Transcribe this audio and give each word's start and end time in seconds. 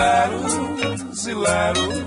hilaros, 0.00 1.26
hilaros, 1.26 2.04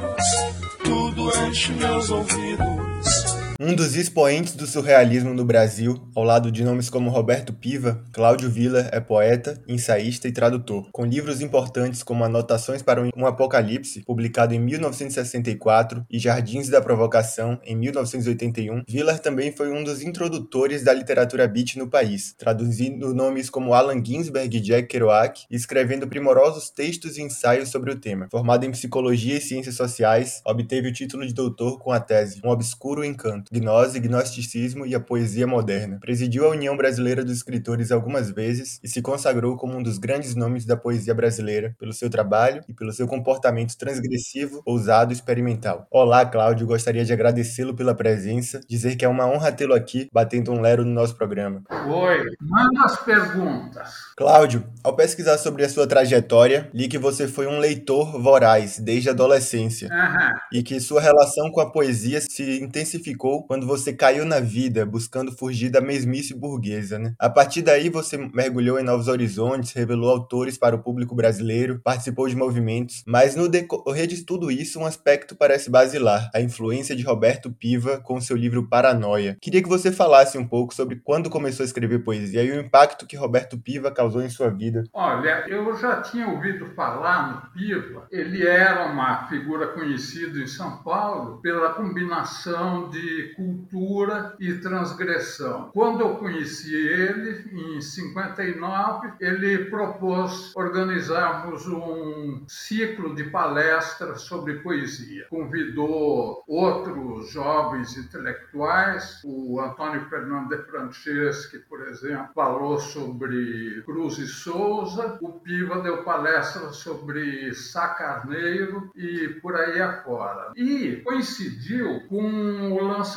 tudo 0.83 1.31
enche 1.45 1.73
meus 1.73 2.09
ouvidos. 2.09 3.32
Um 3.65 3.73
dos 3.73 3.95
expoentes 3.95 4.57
do 4.57 4.67
surrealismo 4.67 5.33
no 5.33 5.45
Brasil, 5.45 5.97
ao 6.13 6.25
lado 6.25 6.51
de 6.51 6.65
nomes 6.65 6.89
como 6.89 7.09
Roberto 7.09 7.53
Piva, 7.53 8.03
Cláudio 8.11 8.49
Villa 8.49 8.89
é 8.91 8.99
poeta, 8.99 9.57
ensaísta 9.65 10.27
e 10.27 10.33
tradutor. 10.33 10.89
Com 10.91 11.05
livros 11.05 11.39
importantes 11.39 12.03
como 12.03 12.25
Anotações 12.25 12.81
para 12.81 13.01
um 13.15 13.25
Apocalipse, 13.25 14.03
publicado 14.03 14.53
em 14.53 14.59
1964, 14.59 16.05
e 16.11 16.19
Jardins 16.19 16.67
da 16.67 16.81
Provocação, 16.81 17.57
em 17.63 17.73
1981, 17.73 18.83
Villa 18.85 19.17
também 19.17 19.53
foi 19.53 19.71
um 19.71 19.81
dos 19.81 20.01
introdutores 20.01 20.83
da 20.83 20.91
literatura 20.91 21.47
beat 21.47 21.77
no 21.77 21.87
país, 21.87 22.35
traduzindo 22.37 23.13
nomes 23.13 23.49
como 23.49 23.73
Allen 23.73 24.03
Ginsberg 24.03 24.57
e 24.57 24.59
Jack 24.59 24.89
Kerouac, 24.89 25.45
e 25.49 25.55
escrevendo 25.55 26.05
primorosos 26.05 26.69
textos 26.69 27.17
e 27.17 27.21
ensaios 27.21 27.69
sobre 27.69 27.93
o 27.93 27.95
tema. 27.97 28.27
Formado 28.29 28.65
em 28.65 28.71
Psicologia 28.71 29.37
e 29.37 29.41
Ciências 29.41 29.75
Sociais, 29.75 30.41
obteve 30.45 30.89
o 30.89 30.93
título 30.93 31.25
de 31.25 31.33
doutor 31.33 31.79
com 31.79 31.93
a 31.93 31.99
tese 32.01 32.41
Um 32.43 32.49
Obscuro 32.49 33.05
Encanto 33.05 33.52
gnose, 33.53 33.99
gnosticismo 33.99 34.83
e 34.83 34.95
a 34.95 34.99
poesia 34.99 35.45
moderna. 35.45 35.99
Presidiu 35.99 36.47
a 36.47 36.49
União 36.49 36.75
Brasileira 36.75 37.23
dos 37.23 37.37
Escritores 37.37 37.91
algumas 37.91 38.31
vezes 38.31 38.79
e 38.83 38.87
se 38.87 38.99
consagrou 38.99 39.55
como 39.57 39.77
um 39.77 39.83
dos 39.83 39.99
grandes 39.99 40.33
nomes 40.33 40.65
da 40.65 40.75
poesia 40.75 41.13
brasileira 41.13 41.75
pelo 41.77 41.93
seu 41.93 42.09
trabalho 42.09 42.63
e 42.67 42.73
pelo 42.73 42.91
seu 42.91 43.07
comportamento 43.07 43.77
transgressivo, 43.77 44.63
ousado 44.65 45.11
e 45.11 45.15
experimental. 45.15 45.85
Olá, 45.91 46.25
Cláudio, 46.25 46.65
gostaria 46.65 47.05
de 47.05 47.13
agradecê-lo 47.13 47.75
pela 47.75 47.93
presença, 47.93 48.59
dizer 48.67 48.95
que 48.95 49.05
é 49.05 49.07
uma 49.07 49.27
honra 49.27 49.51
tê-lo 49.51 49.75
aqui 49.75 50.09
batendo 50.11 50.51
um 50.51 50.59
lero 50.59 50.83
no 50.83 50.91
nosso 50.91 51.15
programa. 51.15 51.61
Oi, 51.69 52.23
manda 52.41 52.85
as 52.85 52.99
perguntas. 53.03 53.89
Cláudio, 54.17 54.63
ao 54.83 54.95
pesquisar 54.95 55.37
sobre 55.37 55.63
a 55.63 55.69
sua 55.69 55.85
trajetória, 55.85 56.71
li 56.73 56.87
que 56.87 56.97
você 56.97 57.27
foi 57.27 57.45
um 57.45 57.59
leitor 57.59 58.19
voraz 58.19 58.79
desde 58.79 59.09
a 59.09 59.11
adolescência 59.11 59.89
Aham. 59.91 60.31
e 60.51 60.63
que 60.63 60.79
sua 60.79 61.01
relação 61.01 61.51
com 61.51 61.61
a 61.61 61.71
poesia 61.71 62.19
se 62.21 62.59
intensificou 62.61 63.42
quando 63.47 63.67
você 63.67 63.93
caiu 63.93 64.25
na 64.25 64.39
vida 64.39 64.85
buscando 64.85 65.31
fugir 65.31 65.69
da 65.69 65.81
mesmice 65.81 66.33
burguesa, 66.33 66.97
né? 66.97 67.13
A 67.19 67.29
partir 67.29 67.61
daí 67.61 67.89
você 67.89 68.17
mergulhou 68.17 68.79
em 68.79 68.83
novos 68.83 69.07
horizontes, 69.07 69.73
revelou 69.73 70.09
autores 70.09 70.57
para 70.57 70.75
o 70.75 70.83
público 70.83 71.15
brasileiro, 71.15 71.79
participou 71.83 72.27
de 72.27 72.35
movimentos, 72.35 73.03
mas 73.05 73.35
no 73.35 73.47
decorrer 73.47 74.07
de 74.07 74.23
tudo 74.25 74.51
isso 74.51 74.79
um 74.79 74.85
aspecto 74.85 75.35
parece 75.35 75.69
basilar, 75.69 76.29
a 76.33 76.41
influência 76.41 76.95
de 76.95 77.03
Roberto 77.03 77.51
Piva 77.51 77.99
com 77.99 78.19
seu 78.21 78.35
livro 78.35 78.67
Paranoia. 78.67 79.37
Queria 79.41 79.61
que 79.61 79.69
você 79.69 79.91
falasse 79.91 80.37
um 80.37 80.47
pouco 80.47 80.73
sobre 80.73 80.97
quando 81.03 81.29
começou 81.29 81.63
a 81.63 81.67
escrever 81.67 82.03
poesia 82.03 82.43
e 82.43 82.51
o 82.51 82.59
impacto 82.59 83.05
que 83.05 83.15
Roberto 83.15 83.57
Piva 83.57 83.91
causou 83.91 84.21
em 84.21 84.29
sua 84.29 84.49
vida. 84.49 84.83
Olha, 84.93 85.45
eu 85.47 85.75
já 85.77 86.01
tinha 86.01 86.27
ouvido 86.27 86.67
falar 86.75 87.27
no 87.33 87.51
Piva. 87.51 88.07
Ele 88.11 88.45
era 88.45 88.85
uma 88.85 89.27
figura 89.27 89.67
conhecida 89.67 90.39
em 90.39 90.47
São 90.47 90.83
Paulo 90.83 91.41
pela 91.41 91.73
combinação 91.73 92.89
de 92.89 93.22
cultura 93.29 94.35
e 94.39 94.53
transgressão. 94.53 95.71
Quando 95.73 96.01
eu 96.01 96.15
conheci 96.15 96.75
ele, 96.75 97.45
em 97.51 97.81
59, 97.81 99.13
ele 99.19 99.65
propôs 99.65 100.53
organizarmos 100.55 101.67
um 101.67 102.43
ciclo 102.47 103.15
de 103.15 103.25
palestras 103.25 104.21
sobre 104.21 104.55
poesia. 104.55 105.25
Convidou 105.29 106.43
outros 106.47 107.31
jovens 107.31 107.97
intelectuais, 107.97 109.21
o 109.23 109.59
Antônio 109.59 110.05
Fernando 110.09 110.49
de 110.49 110.63
Franceschi, 110.63 111.59
por 111.69 111.87
exemplo, 111.87 112.29
falou 112.35 112.79
sobre 112.79 113.81
Cruz 113.85 114.17
e 114.17 114.27
Souza, 114.27 115.17
o 115.21 115.39
Piva 115.39 115.81
deu 115.81 116.03
palestra 116.03 116.69
sobre 116.69 117.53
Sá 117.53 117.89
Carneiro 117.89 118.91
e 118.95 119.29
por 119.41 119.55
aí 119.55 119.81
afora. 119.81 120.51
E 120.55 121.01
coincidiu 121.03 122.01
com 122.07 122.71
o 122.71 122.83
lançamento 122.83 123.12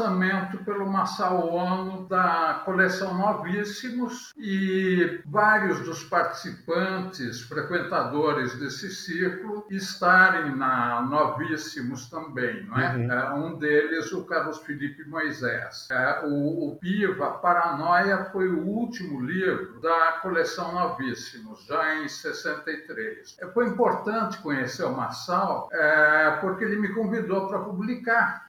pelo 0.65 0.87
Massal 0.87 1.49
Ono 1.49 2.07
da 2.07 2.61
coleção 2.65 3.17
Novíssimos 3.17 4.33
e 4.37 5.21
vários 5.25 5.81
dos 5.81 6.05
participantes, 6.05 7.41
frequentadores 7.43 8.59
desse 8.59 8.91
ciclo, 8.91 9.67
estarem 9.71 10.55
na 10.55 11.01
Novíssimos 11.03 12.11
também, 12.11 12.65
não 12.67 12.79
é? 12.79 12.97
Uhum. 12.97 13.13
É, 13.13 13.35
um 13.35 13.59
deles, 13.59 14.13
o 14.13 14.25
Carlos 14.25 14.59
Felipe 14.59 15.09
Moisés. 15.09 15.89
É, 15.91 16.27
o, 16.27 16.69
o 16.69 16.77
Piva, 16.77 17.31
Paranoia, 17.39 18.27
foi 18.27 18.49
o 18.49 18.67
último 18.67 19.21
livro 19.21 19.81
da 19.81 20.19
coleção 20.21 20.75
Novíssimos, 20.75 21.65
já 21.65 21.97
em 21.97 22.09
63. 22.09 23.39
É, 23.41 23.47
foi 23.49 23.69
importante 23.69 24.39
conhecer 24.39 24.85
o 24.85 24.95
Massal, 24.95 25.71
é, 25.73 26.37
porque 26.41 26.65
ele 26.65 26.77
me 26.77 26.93
convidou 26.93 27.49
para 27.49 27.61
publicar. 27.61 28.47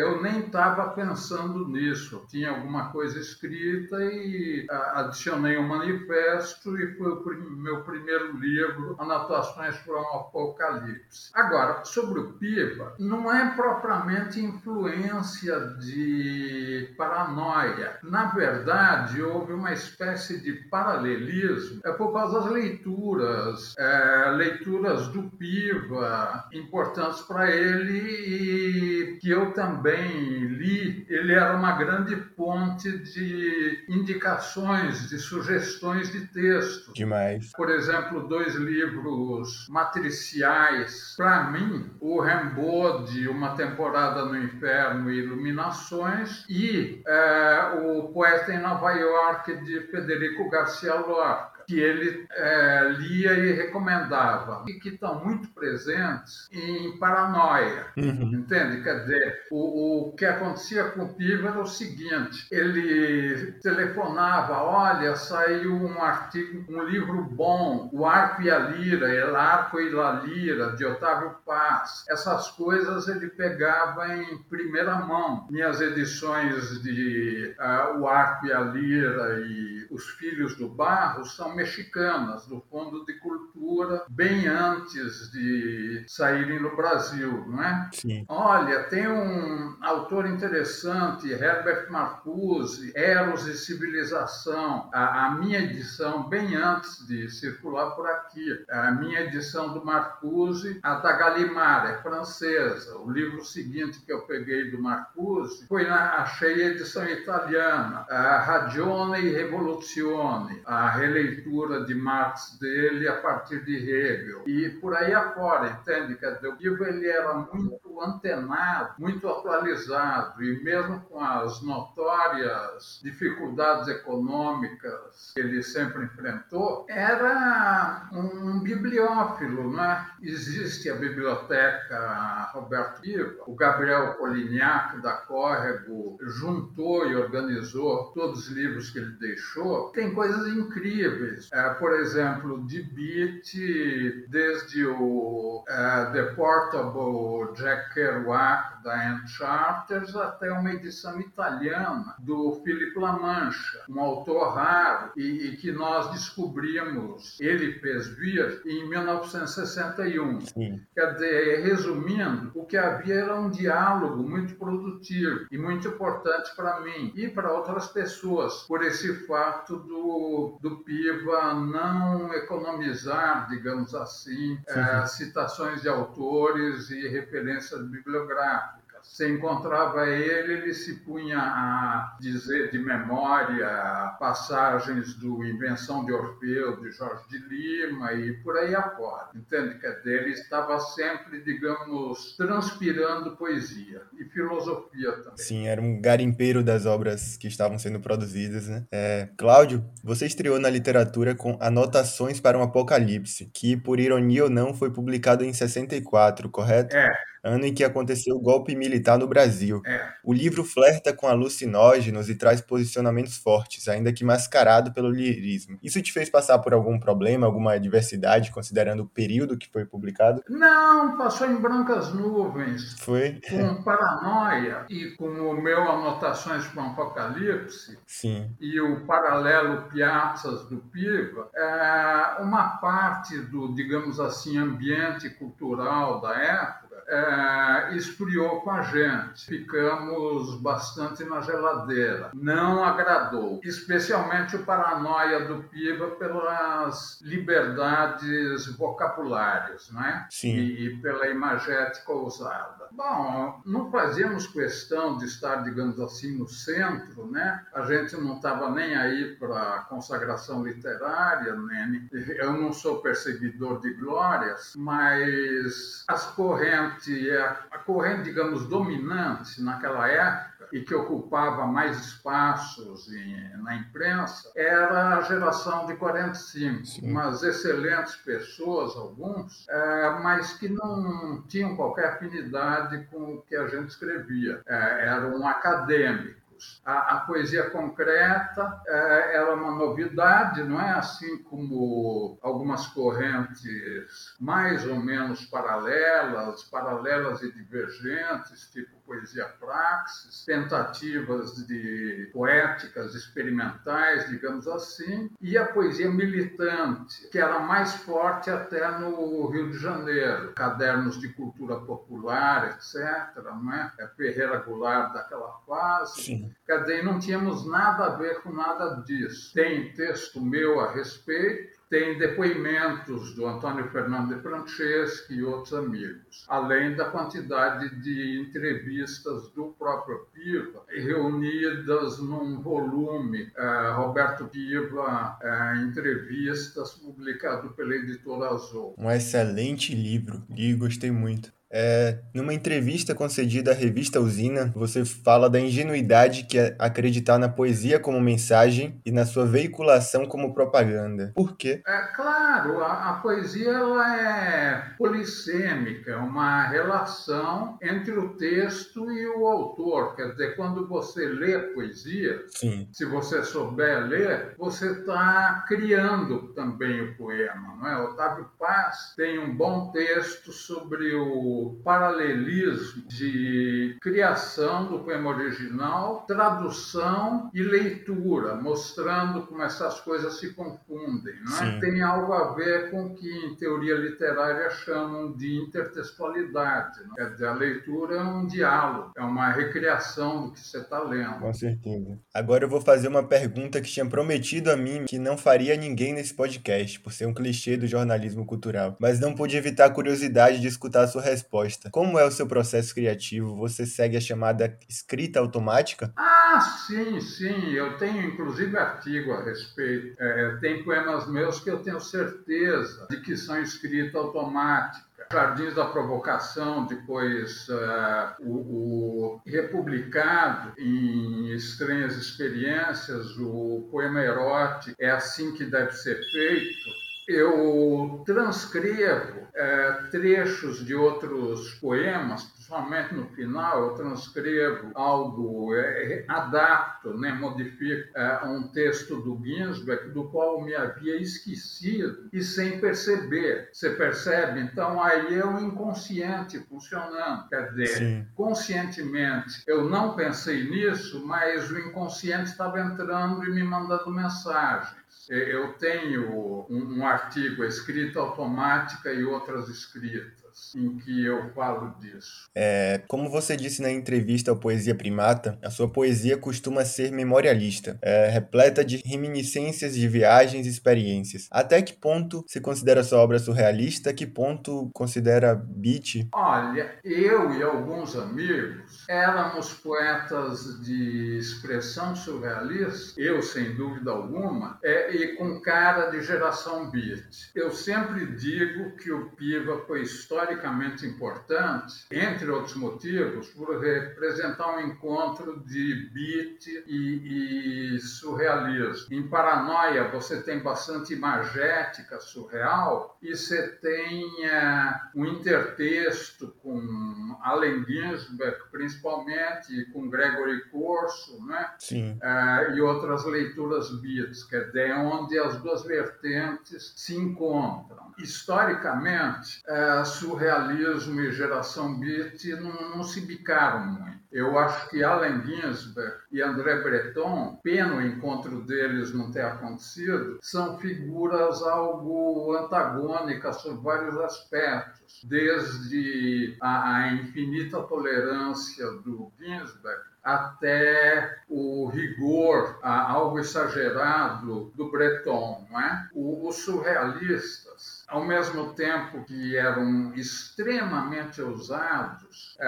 Eu 0.00 0.22
nem 0.22 0.40
estava 0.40 0.89
pensando 0.90 1.66
nisso. 1.68 2.24
Tinha 2.28 2.50
alguma 2.50 2.90
coisa 2.90 3.18
escrita 3.18 3.96
e 4.02 4.66
adicionei 4.94 5.56
um 5.58 5.66
manifesto 5.66 6.78
e 6.78 6.94
foi 6.96 7.10
o 7.12 7.50
meu 7.50 7.82
primeiro 7.82 8.36
livro, 8.36 8.96
Anotações 8.98 9.76
para 9.78 10.00
um 10.00 10.16
Apocalipse. 10.16 11.30
Agora, 11.34 11.84
sobre 11.84 12.20
o 12.20 12.32
Piva, 12.34 12.94
não 12.98 13.32
é 13.32 13.54
propriamente 13.54 14.40
influência 14.40 15.58
de 15.80 16.94
paranoia. 16.96 17.98
Na 18.02 18.26
verdade, 18.26 19.22
houve 19.22 19.52
uma 19.52 19.72
espécie 19.72 20.40
de 20.40 20.52
paralelismo 20.68 21.80
é 21.84 21.92
por 21.92 22.12
causa 22.12 22.40
das 22.40 22.50
leituras, 22.50 23.74
é, 23.78 24.30
leituras 24.30 25.08
do 25.08 25.22
Piva 25.22 26.48
importantes 26.52 27.20
para 27.22 27.50
ele 27.50 27.98
e 27.98 29.18
que 29.18 29.30
eu 29.30 29.52
também 29.52 30.44
li. 30.46 30.79
Ele 31.08 31.32
era 31.32 31.56
uma 31.56 31.72
grande 31.72 32.16
fonte 32.36 32.98
de 32.98 33.84
indicações, 33.88 35.08
de 35.08 35.18
sugestões 35.18 36.10
de 36.10 36.26
texto. 36.28 36.92
Demais. 36.92 37.52
Por 37.52 37.70
exemplo, 37.70 38.26
dois 38.26 38.54
livros 38.54 39.66
matriciais. 39.68 41.14
Para 41.16 41.50
mim, 41.50 41.90
o 42.00 42.20
Rimbaud 42.20 43.10
de 43.12 43.28
Uma 43.28 43.54
Temporada 43.54 44.24
no 44.24 44.36
Inferno 44.36 45.10
e 45.10 45.18
Iluminações 45.18 46.44
e 46.48 47.02
é, 47.06 47.80
o 47.82 48.08
Poeta 48.08 48.52
em 48.52 48.60
Nova 48.60 48.92
York 48.92 49.56
de 49.64 49.80
Federico 49.88 50.48
Garcia 50.50 50.94
Lorca 50.94 51.59
que 51.70 51.78
ele 51.78 52.26
é, 52.32 52.88
lia 52.98 53.32
e 53.32 53.52
recomendava 53.52 54.64
e 54.66 54.72
que 54.72 54.88
estão 54.88 55.24
muito 55.24 55.48
presentes 55.50 56.48
em 56.50 56.98
Paranoia. 56.98 57.86
Uhum. 57.96 58.40
Entende? 58.40 58.82
Quer 58.82 59.02
dizer, 59.02 59.42
o, 59.52 60.08
o 60.08 60.12
que 60.16 60.24
acontecia 60.26 60.82
com 60.90 61.04
o 61.04 61.14
Piva 61.14 61.50
era 61.50 61.60
o 61.60 61.66
seguinte: 61.66 62.48
ele 62.50 63.52
telefonava, 63.62 64.60
olha, 64.64 65.14
saiu 65.14 65.72
um 65.72 66.02
artigo, 66.02 66.64
um 66.68 66.82
livro 66.82 67.22
bom, 67.22 67.88
O 67.92 68.04
Arco 68.04 68.42
e 68.42 68.50
a 68.50 68.58
Lira, 68.58 69.14
El 69.14 69.36
Arco 69.36 69.80
e 69.80 69.90
la 69.90 70.22
Lira, 70.24 70.72
de 70.72 70.84
Otávio 70.84 71.36
Paz. 71.46 72.04
Essas 72.08 72.50
coisas 72.50 73.06
ele 73.06 73.28
pegava 73.28 74.12
em 74.12 74.38
primeira 74.48 74.96
mão. 74.96 75.46
Minhas 75.48 75.80
edições 75.80 76.82
de 76.82 77.54
ah, 77.60 77.94
O 77.96 78.08
Arco 78.08 78.46
e 78.46 78.52
a 78.52 78.60
Lira 78.60 79.40
e 79.46 79.86
Os 79.88 80.04
Filhos 80.10 80.56
do 80.56 80.68
Barro 80.68 81.24
são 81.24 81.59
mexicanas, 81.60 82.46
do 82.46 82.60
Fundo 82.70 83.04
de 83.04 83.14
Cultura, 83.14 84.04
bem 84.08 84.46
antes 84.48 85.30
de 85.30 86.04
saírem 86.08 86.60
no 86.60 86.74
Brasil, 86.74 87.44
não 87.46 87.62
é? 87.62 87.90
Sim. 87.92 88.24
Olha, 88.28 88.84
tem 88.84 89.06
um 89.06 89.76
autor 89.82 90.26
interessante, 90.26 91.30
Herbert 91.30 91.90
Marcuse, 91.90 92.92
Eros 92.94 93.46
e 93.46 93.54
Civilização, 93.54 94.88
a, 94.92 95.26
a 95.26 95.30
minha 95.32 95.60
edição, 95.60 96.28
bem 96.28 96.56
antes 96.56 97.06
de 97.06 97.28
circular 97.28 97.90
por 97.90 98.08
aqui, 98.08 98.64
a 98.70 98.90
minha 98.92 99.20
edição 99.20 99.74
do 99.74 99.84
Marcuse, 99.84 100.80
a 100.82 100.94
da 100.94 101.12
Gallimard, 101.12 101.92
é 101.92 101.98
francesa. 101.98 102.96
O 102.98 103.10
livro 103.10 103.44
seguinte 103.44 104.00
que 104.00 104.12
eu 104.12 104.22
peguei 104.22 104.70
do 104.70 104.80
Marcuse 104.80 105.66
foi 105.66 105.86
na, 105.86 106.14
achei 106.22 106.62
a 106.62 106.68
edição 106.68 107.04
italiana, 107.08 108.06
a 108.08 108.38
Ragione 108.38 109.20
e 109.20 109.32
Revoluzione, 109.32 110.62
a 110.64 110.88
releitura 110.90 111.39
de 111.86 111.94
Marx 111.94 112.58
dele 112.60 113.08
a 113.08 113.20
partir 113.20 113.64
de 113.64 113.76
Hegel. 113.76 114.42
E 114.46 114.68
por 114.80 114.94
aí 114.94 115.12
afora, 115.12 115.70
entende? 115.70 116.16
Quer 116.16 116.34
dizer, 116.34 116.48
o 116.48 116.56
livro 116.56 116.84
ele 116.84 117.08
era 117.08 117.34
muito 117.34 117.89
antenado, 118.00 118.94
muito 118.98 119.28
atualizado, 119.28 120.42
e 120.42 120.62
mesmo 120.62 121.00
com 121.00 121.20
as 121.20 121.62
notórias 121.62 123.00
dificuldades 123.02 123.88
econômicas 123.88 125.32
que 125.34 125.40
ele 125.40 125.62
sempre 125.62 126.04
enfrentou, 126.04 126.86
era 126.88 128.08
um 128.12 128.60
bibliófilo, 128.60 129.72
né? 129.76 130.06
Existe 130.22 130.88
a 130.90 130.96
biblioteca 130.96 132.50
Roberto 132.52 133.00
Piva, 133.00 133.42
o 133.46 133.54
Gabriel 133.54 134.14
Polignac 134.14 135.00
da 135.00 135.12
Córrego 135.12 136.18
juntou 136.22 137.06
e 137.06 137.14
organizou 137.14 138.12
todos 138.12 138.46
os 138.46 138.48
livros 138.48 138.90
que 138.90 138.98
ele 138.98 139.12
deixou. 139.18 139.90
Tem 139.90 140.14
coisas 140.14 140.46
incríveis, 140.48 141.48
é, 141.52 141.70
por 141.74 141.92
exemplo, 141.92 142.64
de 142.66 142.82
Beat, 142.82 144.28
desde 144.28 144.86
o 144.86 145.64
uh, 145.68 146.12
The 146.12 146.34
Portable 146.34 147.54
Jack 147.54 147.89
Kerouac 147.92 148.82
da 148.82 148.94
Anne 148.94 149.28
Charters 149.28 150.14
até 150.16 150.50
uma 150.52 150.72
edição 150.72 151.20
italiana 151.20 152.14
do 152.18 152.60
Philippe 152.64 152.98
Lamancha, 152.98 153.84
um 153.88 154.00
autor 154.00 154.54
raro 154.54 155.12
e, 155.16 155.48
e 155.48 155.56
que 155.56 155.70
nós 155.72 156.10
descobrimos, 156.12 157.38
ele 157.40 157.78
fez 157.80 158.08
vir 158.08 158.62
em 158.64 158.88
1961. 158.88 160.40
Sim. 160.40 160.80
Quer 160.94 161.14
dizer, 161.14 161.62
resumindo, 161.64 162.50
o 162.54 162.64
que 162.64 162.76
havia 162.76 163.14
era 163.14 163.38
um 163.38 163.50
diálogo 163.50 164.22
muito 164.22 164.54
produtivo 164.54 165.46
e 165.50 165.58
muito 165.58 165.88
importante 165.88 166.54
para 166.56 166.80
mim 166.80 167.12
e 167.14 167.28
para 167.28 167.52
outras 167.52 167.88
pessoas, 167.88 168.64
por 168.66 168.82
esse 168.82 169.26
fato 169.26 169.76
do, 169.78 170.58
do 170.60 170.78
PIVA 170.78 171.54
não 171.54 172.32
economizar, 172.34 173.48
digamos 173.48 173.94
assim, 173.94 174.58
é, 174.66 175.06
citações 175.06 175.82
de 175.82 175.88
autores 175.88 176.90
e 176.90 177.08
referências 177.08 177.69
bibliográficas 177.78 178.80
você 179.02 179.28
encontrava 179.28 180.06
ele, 180.06 180.52
ele 180.52 180.74
se 180.74 180.94
punha 181.00 181.38
a 181.38 182.16
dizer 182.20 182.70
de 182.70 182.78
memória 182.78 184.14
passagens 184.18 185.14
do 185.14 185.44
Invenção 185.44 186.04
de 186.04 186.12
Orfeu, 186.12 186.80
de 186.80 186.90
Jorge 186.90 187.22
de 187.28 187.38
Lima 187.38 188.12
e 188.12 188.34
por 188.42 188.56
aí 188.56 188.74
afora. 188.74 189.28
Entende? 189.34 189.78
Que 189.78 190.08
ele 190.08 190.30
estava 190.30 190.78
sempre, 190.80 191.42
digamos, 191.42 192.36
transpirando 192.36 193.36
poesia 193.36 194.02
e 194.18 194.24
filosofia 194.24 195.12
também. 195.12 195.38
Sim, 195.38 195.66
era 195.66 195.80
um 195.80 196.00
garimpeiro 196.00 196.62
das 196.62 196.86
obras 196.86 197.36
que 197.36 197.48
estavam 197.48 197.78
sendo 197.78 198.00
produzidas, 198.00 198.68
né? 198.68 198.84
É, 198.92 199.28
Cláudio, 199.36 199.84
você 200.04 200.26
estreou 200.26 200.58
na 200.58 200.70
literatura 200.70 201.34
com 201.34 201.56
Anotações 201.60 202.40
para 202.40 202.58
um 202.58 202.62
Apocalipse, 202.62 203.50
que, 203.52 203.76
por 203.76 203.98
ironia 203.98 204.44
ou 204.44 204.50
não, 204.50 204.74
foi 204.74 204.90
publicado 204.90 205.44
em 205.44 205.52
64, 205.52 206.48
correto? 206.48 206.94
É 206.96 207.29
ano 207.42 207.66
em 207.66 207.74
que 207.74 207.84
aconteceu 207.84 208.36
o 208.36 208.40
golpe 208.40 208.74
militar 208.74 209.18
no 209.18 209.26
Brasil. 209.26 209.82
É. 209.84 210.08
O 210.22 210.32
livro 210.32 210.64
flerta 210.64 211.12
com 211.12 211.26
alucinógenos 211.26 212.28
e 212.28 212.34
traz 212.34 212.60
posicionamentos 212.60 213.36
fortes, 213.36 213.88
ainda 213.88 214.12
que 214.12 214.24
mascarado 214.24 214.92
pelo 214.92 215.10
lirismo. 215.10 215.78
Isso 215.82 216.00
te 216.02 216.12
fez 216.12 216.28
passar 216.28 216.58
por 216.58 216.72
algum 216.72 216.98
problema, 216.98 217.46
alguma 217.46 217.72
adversidade, 217.72 218.50
considerando 218.50 219.04
o 219.04 219.08
período 219.08 219.56
que 219.56 219.70
foi 219.70 219.84
publicado? 219.84 220.42
Não, 220.48 221.16
passou 221.16 221.46
em 221.46 221.56
brancas 221.56 222.12
nuvens. 222.12 222.94
Foi? 222.98 223.40
Com 223.48 223.82
paranoia 223.82 224.84
e 224.88 225.10
com 225.16 225.28
o 225.28 225.60
meu 225.60 225.80
Anotações 225.80 226.66
para 226.66 226.82
um 226.82 226.90
Apocalipse 226.90 227.98
Sim. 228.06 228.54
e 228.60 228.80
o 228.80 229.06
paralelo 229.06 229.88
Piazzas 229.88 230.68
do 230.68 230.76
Piva, 230.76 231.48
é 231.54 232.42
uma 232.42 232.76
parte 232.78 233.38
do, 233.38 233.74
digamos 233.74 234.20
assim, 234.20 234.58
ambiente 234.58 235.30
cultural 235.30 236.20
da 236.20 236.34
época 236.34 236.79
é, 237.10 237.96
esfriou 237.96 238.60
com 238.60 238.70
a 238.70 238.82
gente. 238.82 239.46
Ficamos 239.46 240.60
bastante 240.60 241.24
na 241.24 241.40
geladeira. 241.40 242.30
Não 242.32 242.84
agradou, 242.84 243.60
especialmente 243.64 244.56
o 244.56 244.64
paranoia 244.64 245.44
do 245.46 245.64
Piva 245.64 246.12
pelas 246.12 247.20
liberdades 247.22 248.66
vocabulárias, 248.76 249.90
né? 249.90 250.26
Sim. 250.30 250.54
E, 250.54 250.86
e 250.86 250.96
pela 250.98 251.26
imagética 251.26 252.12
ousada. 252.12 252.88
Bom, 252.92 253.60
não 253.64 253.90
fazíamos 253.90 254.46
questão 254.46 255.16
de 255.16 255.24
estar, 255.24 255.56
digamos 255.62 255.98
assim, 256.00 256.36
no 256.36 256.48
centro, 256.48 257.30
né? 257.30 257.64
A 257.74 257.82
gente 257.82 258.16
não 258.16 258.36
estava 258.36 258.70
nem 258.70 258.94
aí 258.94 259.36
para 259.36 259.76
a 259.76 259.78
consagração 259.84 260.64
literária, 260.64 261.54
né? 261.54 262.08
Eu 262.36 262.52
não 262.52 262.72
sou 262.72 263.00
perseguidor 263.00 263.80
de 263.80 263.92
glórias, 263.94 264.74
mas 264.76 266.04
as 266.08 266.26
correntes 266.26 266.99
corrente, 267.00 267.30
a 267.70 267.78
corrente, 267.78 268.22
digamos, 268.24 268.66
dominante 268.66 269.62
naquela 269.62 270.06
época 270.08 270.68
e 270.72 270.82
que 270.82 270.94
ocupava 270.94 271.66
mais 271.66 271.98
espaços 271.98 273.12
em, 273.12 273.56
na 273.62 273.76
imprensa 273.76 274.52
era 274.54 275.16
a 275.16 275.20
geração 275.22 275.86
de 275.86 275.96
45, 275.96 276.86
Sim. 276.86 277.10
umas 277.10 277.42
excelentes 277.42 278.14
pessoas, 278.16 278.94
alguns, 278.96 279.66
é, 279.68 280.10
mas 280.22 280.52
que 280.52 280.68
não 280.68 281.42
tinham 281.48 281.74
qualquer 281.74 282.10
afinidade 282.10 283.04
com 283.10 283.34
o 283.34 283.42
que 283.42 283.56
a 283.56 283.66
gente 283.66 283.88
escrevia. 283.88 284.62
É, 284.66 285.08
eram 285.08 285.46
acadêmicos 285.46 286.39
a, 286.84 287.16
a 287.16 287.20
poesia 287.20 287.70
concreta 287.70 288.82
é, 288.86 289.36
era 289.36 289.54
uma 289.54 289.72
novidade, 289.72 290.62
não 290.62 290.80
é? 290.80 290.90
Assim 290.90 291.42
como 291.44 292.38
algumas 292.42 292.86
correntes 292.88 294.34
mais 294.38 294.86
ou 294.86 294.96
menos 294.96 295.44
paralelas, 295.46 296.64
paralelas 296.64 297.42
e 297.42 297.52
divergentes, 297.52 298.70
tipo 298.70 298.99
poesia 299.10 299.44
praxis, 299.58 300.44
tentativas 300.44 301.66
de 301.66 302.30
poéticas 302.32 303.16
experimentais, 303.16 304.30
digamos 304.30 304.68
assim, 304.68 305.28
e 305.40 305.58
a 305.58 305.66
poesia 305.66 306.08
militante, 306.08 307.26
que 307.28 307.38
era 307.38 307.58
mais 307.58 307.92
forte 307.96 308.48
até 308.48 308.88
no 309.00 309.48
Rio 309.48 309.72
de 309.72 309.78
Janeiro, 309.78 310.52
cadernos 310.52 311.20
de 311.20 311.28
cultura 311.30 311.80
popular, 311.80 312.68
etc. 312.70 313.42
Não 313.42 313.74
é? 313.74 313.92
é 313.98 314.06
Ferreira 314.06 314.58
Goulart 314.58 315.12
daquela 315.12 315.58
fase. 315.66 316.22
Sim. 316.22 316.54
Quer 316.64 316.82
dizer, 316.82 317.04
não 317.04 317.18
tínhamos 317.18 317.68
nada 317.68 318.04
a 318.04 318.16
ver 318.16 318.42
com 318.42 318.52
nada 318.52 319.02
disso. 319.02 319.52
Tem 319.52 319.92
texto 319.92 320.40
meu 320.40 320.78
a 320.78 320.92
respeito, 320.92 321.79
tem 321.90 322.16
depoimentos 322.16 323.34
do 323.34 323.44
Antônio 323.44 323.90
Fernando 323.90 324.32
de 324.32 324.40
Franceschi 324.40 325.34
e 325.34 325.42
outros 325.42 325.74
amigos, 325.74 326.46
além 326.48 326.94
da 326.94 327.10
quantidade 327.10 328.00
de 328.00 328.40
entrevistas 328.40 329.50
do 329.50 329.74
próprio 329.76 330.20
Piva, 330.32 330.84
reunidas 330.88 332.20
num 332.20 332.60
volume, 332.62 333.50
eh, 333.56 333.92
Roberto 333.96 334.46
Piva, 334.46 335.36
eh, 335.42 335.82
Entrevistas, 335.82 336.92
publicado 336.92 337.70
pela 337.70 337.96
Editora 337.96 338.50
Azul. 338.50 338.94
Um 338.96 339.10
excelente 339.10 339.92
livro, 339.92 340.44
e 340.56 340.72
gostei 340.74 341.10
muito. 341.10 341.52
É, 341.72 342.18
numa 342.34 342.52
entrevista 342.52 343.14
concedida 343.14 343.70
à 343.70 343.74
revista 343.74 344.20
Usina, 344.20 344.72
você 344.74 345.04
fala 345.04 345.48
da 345.48 345.60
ingenuidade 345.60 346.44
que 346.44 346.58
é 346.58 346.74
acreditar 346.78 347.38
na 347.38 347.48
poesia 347.48 348.00
como 348.00 348.20
mensagem 348.20 349.00
e 349.06 349.12
na 349.12 349.24
sua 349.24 349.46
veiculação 349.46 350.26
como 350.26 350.52
propaganda. 350.52 351.32
Por 351.34 351.56
quê? 351.56 351.80
É 351.86 351.98
claro, 352.16 352.82
a, 352.82 353.10
a 353.10 353.12
poesia 353.14 353.70
ela 353.70 354.20
é 354.20 354.94
polissêmica, 354.98 356.18
uma 356.18 356.66
relação 356.66 357.78
entre 357.80 358.18
o 358.18 358.30
texto 358.30 359.10
e 359.12 359.26
o 359.26 359.46
autor. 359.46 360.16
Quer 360.16 360.30
dizer, 360.30 360.56
quando 360.56 360.88
você 360.88 361.24
lê 361.26 361.58
poesia, 361.58 362.44
Sim. 362.48 362.88
se 362.92 363.04
você 363.04 363.44
souber 363.44 364.06
ler, 364.06 364.54
você 364.58 364.90
está 364.90 365.64
criando 365.68 366.48
também 366.48 367.00
o 367.02 367.16
poema. 367.16 367.76
Não 367.76 367.86
é? 367.86 367.96
Otávio 368.02 368.50
Paz 368.58 369.14
tem 369.16 369.38
um 369.38 369.54
bom 369.54 369.92
texto 369.92 370.52
sobre 370.52 371.14
o 371.14 371.59
paralelismo 371.84 373.02
de 373.08 373.96
criação 374.00 374.86
do 374.86 375.00
poema 375.00 375.30
original, 375.30 376.24
tradução 376.26 377.50
e 377.52 377.62
leitura, 377.62 378.54
mostrando 378.56 379.46
como 379.46 379.62
essas 379.62 380.00
coisas 380.00 380.38
se 380.38 380.52
confundem. 380.54 381.34
Não 381.44 381.62
é? 381.62 381.80
Tem 381.80 382.00
algo 382.00 382.32
a 382.32 382.54
ver 382.54 382.90
com 382.90 383.06
o 383.06 383.14
que 383.14 383.28
em 383.28 383.54
teoria 383.56 383.94
literária 383.94 384.70
chamam 384.70 385.32
de 385.32 385.56
intertextualidade. 385.56 387.00
Não? 387.06 387.14
Quer 387.14 387.30
dizer, 387.32 387.46
a 387.46 387.54
leitura 387.54 388.16
é 388.16 388.22
um 388.22 388.46
diálogo, 388.46 389.12
é 389.16 389.22
uma 389.22 389.50
recriação 389.50 390.46
do 390.46 390.52
que 390.52 390.60
você 390.60 390.78
está 390.78 391.02
lendo. 391.02 391.40
Com 391.40 391.52
certeza. 391.52 392.18
Agora 392.32 392.64
eu 392.64 392.68
vou 392.68 392.80
fazer 392.80 393.08
uma 393.08 393.22
pergunta 393.22 393.80
que 393.80 393.90
tinha 393.90 394.06
prometido 394.06 394.70
a 394.70 394.76
mim 394.76 395.04
que 395.06 395.18
não 395.18 395.36
faria 395.36 395.76
ninguém 395.76 396.14
nesse 396.14 396.34
podcast, 396.34 397.00
por 397.00 397.12
ser 397.12 397.26
um 397.26 397.34
clichê 397.34 397.76
do 397.76 397.86
jornalismo 397.86 398.46
cultural, 398.46 398.96
mas 398.98 399.20
não 399.20 399.34
pude 399.34 399.56
evitar 399.56 399.86
a 399.86 399.90
curiosidade 399.90 400.60
de 400.60 400.66
escutar 400.66 401.02
a 401.02 401.08
sua 401.08 401.22
resposta 401.22 401.49
resposta. 401.50 401.90
Como 401.90 402.18
é 402.18 402.24
o 402.24 402.30
seu 402.30 402.46
processo 402.46 402.94
criativo? 402.94 403.56
Você 403.56 403.84
segue 403.84 404.16
a 404.16 404.20
chamada 404.20 404.78
escrita 404.88 405.40
automática? 405.40 406.12
Ah, 406.16 406.60
sim, 406.60 407.20
sim. 407.20 407.72
Eu 407.72 407.96
tenho 407.96 408.22
inclusive 408.22 408.76
artigo 408.78 409.32
a 409.32 409.42
respeito. 409.42 410.14
É, 410.18 410.56
tem 410.60 410.84
poemas 410.84 411.28
meus 411.28 411.60
que 411.60 411.70
eu 411.70 411.82
tenho 411.82 412.00
certeza 412.00 413.06
de 413.10 413.20
que 413.20 413.36
são 413.36 413.60
escrita 413.60 414.18
automática. 414.18 415.10
Jardins 415.32 415.76
da 415.76 415.84
Provocação, 415.84 416.86
depois 416.86 417.68
uh, 417.68 418.34
o, 418.40 419.36
o, 419.36 419.40
republicado 419.46 420.72
em 420.76 421.54
Estranhas 421.54 422.16
Experiências, 422.16 423.36
o 423.38 423.88
poema 423.92 424.20
erótico, 424.20 424.96
é 424.98 425.08
assim 425.08 425.54
que 425.54 425.64
deve 425.66 425.92
ser 425.92 426.20
feito 426.32 427.09
eu 427.30 428.22
transcrevo 428.26 429.40
é, 429.54 429.92
trechos 430.10 430.84
de 430.84 430.94
outros 430.94 431.74
poemas, 431.74 432.44
principalmente 432.44 433.14
no 433.14 433.26
final, 433.28 433.82
eu 433.82 433.94
transcrevo 433.94 434.90
algo, 434.94 435.74
é, 435.74 436.24
adapto, 436.28 437.16
né, 437.18 437.32
modifico 437.32 438.16
é, 438.16 438.44
um 438.44 438.68
texto 438.68 439.20
do 439.20 439.40
Ginsberg, 439.44 440.10
do 440.10 440.24
qual 440.30 440.62
me 440.62 440.74
havia 440.74 441.20
esquecido 441.20 442.28
e 442.32 442.42
sem 442.42 442.80
perceber. 442.80 443.68
Você 443.72 443.90
percebe? 443.90 444.60
Então 444.60 445.02
aí 445.02 445.34
é 445.34 445.44
o 445.44 445.58
inconsciente 445.58 446.58
funcionando. 446.60 447.48
Quer 447.48 447.70
dizer, 447.70 447.86
Sim. 447.88 448.26
conscientemente 448.34 449.62
eu 449.66 449.88
não 449.88 450.14
pensei 450.14 450.70
nisso, 450.70 451.26
mas 451.26 451.70
o 451.70 451.78
inconsciente 451.78 452.50
estava 452.50 452.80
entrando 452.80 453.44
e 453.44 453.50
me 453.50 453.62
mandando 453.62 454.10
mensagem. 454.10 454.99
Eu 455.30 455.74
tenho 455.74 456.28
um, 456.68 456.98
um 456.98 457.06
artigo, 457.06 457.64
escrita 457.64 458.18
automática 458.18 459.12
e 459.12 459.22
outras 459.22 459.68
escritas 459.68 460.39
em 460.76 460.96
que 460.98 461.24
eu 461.24 461.52
falo 461.54 461.94
disso. 462.00 462.48
É, 462.54 463.02
como 463.08 463.28
você 463.30 463.56
disse 463.56 463.82
na 463.82 463.90
entrevista 463.90 464.50
ao 464.50 464.56
Poesia 464.56 464.94
Primata, 464.94 465.58
a 465.62 465.70
sua 465.70 465.88
poesia 465.88 466.36
costuma 466.36 466.84
ser 466.84 467.10
memorialista, 467.12 467.98
é, 468.02 468.28
repleta 468.28 468.84
de 468.84 468.98
reminiscências 469.04 469.94
de 469.94 470.08
viagens 470.08 470.66
e 470.66 470.70
experiências. 470.70 471.48
Até 471.50 471.82
que 471.82 471.92
ponto 471.92 472.44
se 472.46 472.60
considera 472.60 473.02
sua 473.02 473.18
obra 473.18 473.38
surrealista? 473.38 474.12
Que 474.12 474.26
ponto 474.26 474.90
considera 474.94 475.54
beat? 475.54 476.28
Olha, 476.32 476.94
eu 477.04 477.52
e 477.54 477.62
alguns 477.62 478.16
amigos 478.16 479.04
éramos 479.08 479.72
poetas 479.72 480.80
de 480.82 481.38
expressão 481.38 482.14
surrealista, 482.14 483.20
eu 483.20 483.42
sem 483.42 483.74
dúvida 483.74 484.10
alguma, 484.10 484.78
é, 484.82 485.14
e 485.14 485.36
com 485.36 485.60
cara 485.60 486.10
de 486.10 486.22
geração 486.22 486.90
beat. 486.90 487.50
Eu 487.54 487.70
sempre 487.70 488.26
digo 488.36 488.96
que 488.96 489.10
o 489.10 489.30
Piva 489.30 489.84
foi 489.86 490.02
história 490.02 490.49
historicamente 490.50 491.06
importante, 491.06 492.06
entre 492.10 492.50
outros 492.50 492.74
motivos, 492.74 493.48
por 493.50 493.80
representar 493.80 494.76
um 494.76 494.80
encontro 494.80 495.60
de 495.60 496.10
beat 496.12 496.66
e, 496.86 497.94
e 497.94 497.98
surrealismo. 498.00 499.14
Em 499.14 499.28
Paranoia, 499.28 500.08
você 500.08 500.42
tem 500.42 500.60
bastante 500.60 501.14
imagética 501.14 502.20
surreal 502.20 503.16
e 503.22 503.34
você 503.34 503.68
tem 503.76 504.24
uh, 504.24 504.94
um 505.14 505.26
intertexto 505.26 506.48
com 506.62 507.36
Allen 507.42 507.84
Ginsberg, 507.84 508.58
principalmente, 508.70 509.72
e 509.72 509.84
com 509.86 510.08
Gregory 510.08 510.68
Corso, 510.70 511.44
né? 511.46 511.70
Sim. 511.78 512.18
Uh, 512.22 512.74
e 512.74 512.80
outras 512.80 513.24
leituras 513.24 513.90
beats, 514.00 514.44
que 514.44 514.56
é 514.56 514.94
onde 514.96 515.38
as 515.38 515.56
duas 515.60 515.84
vertentes 515.84 516.92
se 516.96 517.14
encontram. 517.14 518.09
Historicamente, 518.18 519.62
uh, 519.68 520.04
surrealismo 520.04 521.20
e 521.20 521.32
geração 521.32 521.98
beat 521.98 522.44
não, 522.60 522.96
não 522.96 523.02
se 523.02 523.20
bicaram 523.20 523.86
muito. 523.86 524.20
Eu 524.30 524.56
acho 524.56 524.88
que 524.88 525.02
Allen 525.02 525.44
Ginsberg 525.44 526.18
e 526.30 526.40
André 526.40 526.82
Breton, 526.82 527.58
pena 527.64 527.96
o 527.96 528.02
encontro 528.02 528.62
deles 528.62 529.12
não 529.12 529.32
ter 529.32 529.42
acontecido, 529.42 530.38
são 530.40 530.78
figuras 530.78 531.60
algo 531.62 532.56
antagônicas 532.56 533.56
sob 533.56 533.82
vários 533.82 534.16
aspectos, 534.18 535.24
desde 535.24 536.56
a, 536.60 537.12
infinita 537.12 537.82
tolerância 537.82 538.86
do 538.92 539.32
Ginsberg 539.36 540.00
até 540.22 541.38
o 541.48 541.88
rigor, 541.88 542.78
algo 542.82 543.38
exagerado 543.38 544.70
do 544.76 544.90
Breton. 544.90 545.66
Não 545.70 545.80
é? 545.80 546.08
os 546.14 546.56
surrealistas 546.56 547.69
ao 548.10 548.24
mesmo 548.24 548.74
tempo 548.74 549.24
que 549.24 549.56
eram 549.56 550.12
extremamente 550.14 551.40
ousados 551.40 552.56
é, 552.58 552.66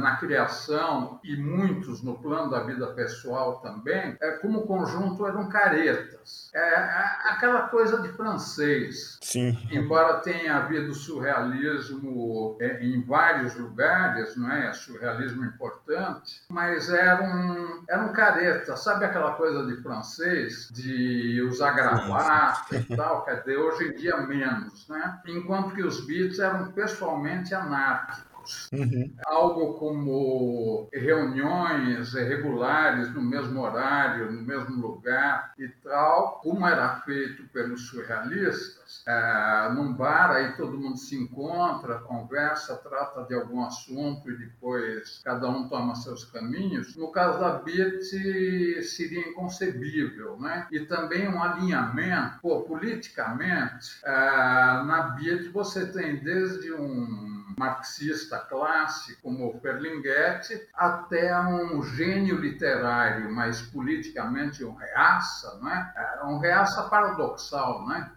na 0.00 0.16
criação 0.16 1.20
e 1.24 1.36
muitos 1.36 2.02
no 2.02 2.16
plano 2.18 2.50
da 2.50 2.60
vida 2.60 2.86
pessoal 2.88 3.60
também, 3.60 4.16
é, 4.20 4.30
como 4.32 4.62
conjunto 4.62 5.26
eram 5.26 5.48
caretas. 5.48 6.50
É, 6.54 6.60
é, 6.60 7.04
aquela 7.30 7.62
coisa 7.62 8.00
de 8.00 8.08
francês. 8.10 9.18
Sim. 9.20 9.58
Embora 9.72 10.20
tenha 10.20 10.56
havido 10.56 10.94
surrealismo 10.94 12.56
é, 12.60 12.84
em 12.84 13.02
vários 13.02 13.56
lugares, 13.56 14.36
não 14.36 14.52
é? 14.52 14.72
Surrealismo 14.72 15.44
importante, 15.44 16.42
mas 16.48 16.88
eram, 16.88 17.82
eram 17.88 18.12
caretas. 18.12 18.80
Sabe 18.80 19.04
aquela 19.04 19.32
coisa 19.32 19.66
de 19.66 19.82
francês, 19.82 20.68
de 20.72 21.42
usar 21.42 21.72
gravata 21.72 22.76
e 22.76 22.96
tal? 22.96 23.24
Quer 23.24 23.40
dizer, 23.40 23.56
hoje 23.56 23.88
em 23.88 23.94
dia 23.94 24.16
menos 24.30 24.88
né? 24.88 25.20
enquanto 25.26 25.74
que 25.74 25.82
os 25.82 26.06
Beats 26.06 26.38
eram 26.38 26.70
pessoalmente 26.72 27.54
anárquicos. 27.54 28.29
Uhum. 28.72 29.14
Algo 29.26 29.74
como 29.74 30.88
reuniões 30.92 32.12
regulares 32.14 33.12
no 33.14 33.22
mesmo 33.22 33.60
horário, 33.60 34.30
no 34.30 34.42
mesmo 34.42 34.80
lugar 34.80 35.52
e 35.58 35.68
tal, 35.82 36.40
como 36.42 36.66
era 36.66 37.00
feito 37.00 37.44
pelos 37.48 37.88
surrealistas, 37.88 39.02
é, 39.06 39.70
num 39.74 39.92
bar, 39.92 40.30
aí 40.32 40.52
todo 40.56 40.78
mundo 40.78 40.96
se 40.96 41.16
encontra, 41.16 42.00
conversa, 42.00 42.76
trata 42.76 43.22
de 43.24 43.34
algum 43.34 43.64
assunto 43.64 44.30
e 44.30 44.36
depois 44.36 45.20
cada 45.24 45.48
um 45.48 45.68
toma 45.68 45.94
seus 45.94 46.24
caminhos. 46.24 46.96
No 46.96 47.10
caso 47.12 47.38
da 47.38 47.58
Beat, 47.58 48.02
seria 48.02 49.28
inconcebível, 49.28 50.38
né? 50.38 50.66
E 50.70 50.80
também 50.80 51.28
um 51.28 51.42
alinhamento, 51.42 52.38
pô, 52.40 52.62
politicamente, 52.62 54.00
é, 54.04 54.10
na 54.10 55.14
Beat 55.16 55.50
você 55.52 55.86
tem 55.86 56.16
desde 56.22 56.72
um 56.72 57.39
marxista 57.58 58.38
clássico 58.38 59.22
como 59.22 59.58
Ferlinghetti, 59.60 60.68
até 60.74 61.38
um 61.40 61.82
gênio 61.82 62.36
literário, 62.36 63.32
mas 63.32 63.62
politicamente 63.62 64.64
um 64.64 64.74
reaça, 64.74 65.58
né? 65.62 65.92
um 66.24 66.38
reaça 66.38 66.84
paradoxal, 66.84 67.86
né? 67.86 68.10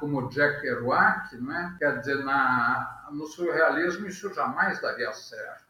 como 0.00 0.28
Jack 0.28 0.60
Kerouac, 0.60 1.36
né? 1.36 1.76
quer 1.78 1.98
dizer, 2.00 2.24
na, 2.24 3.08
no 3.10 3.26
surrealismo 3.26 4.06
isso 4.06 4.32
jamais 4.32 4.80
daria 4.80 5.12
certo. 5.12 5.67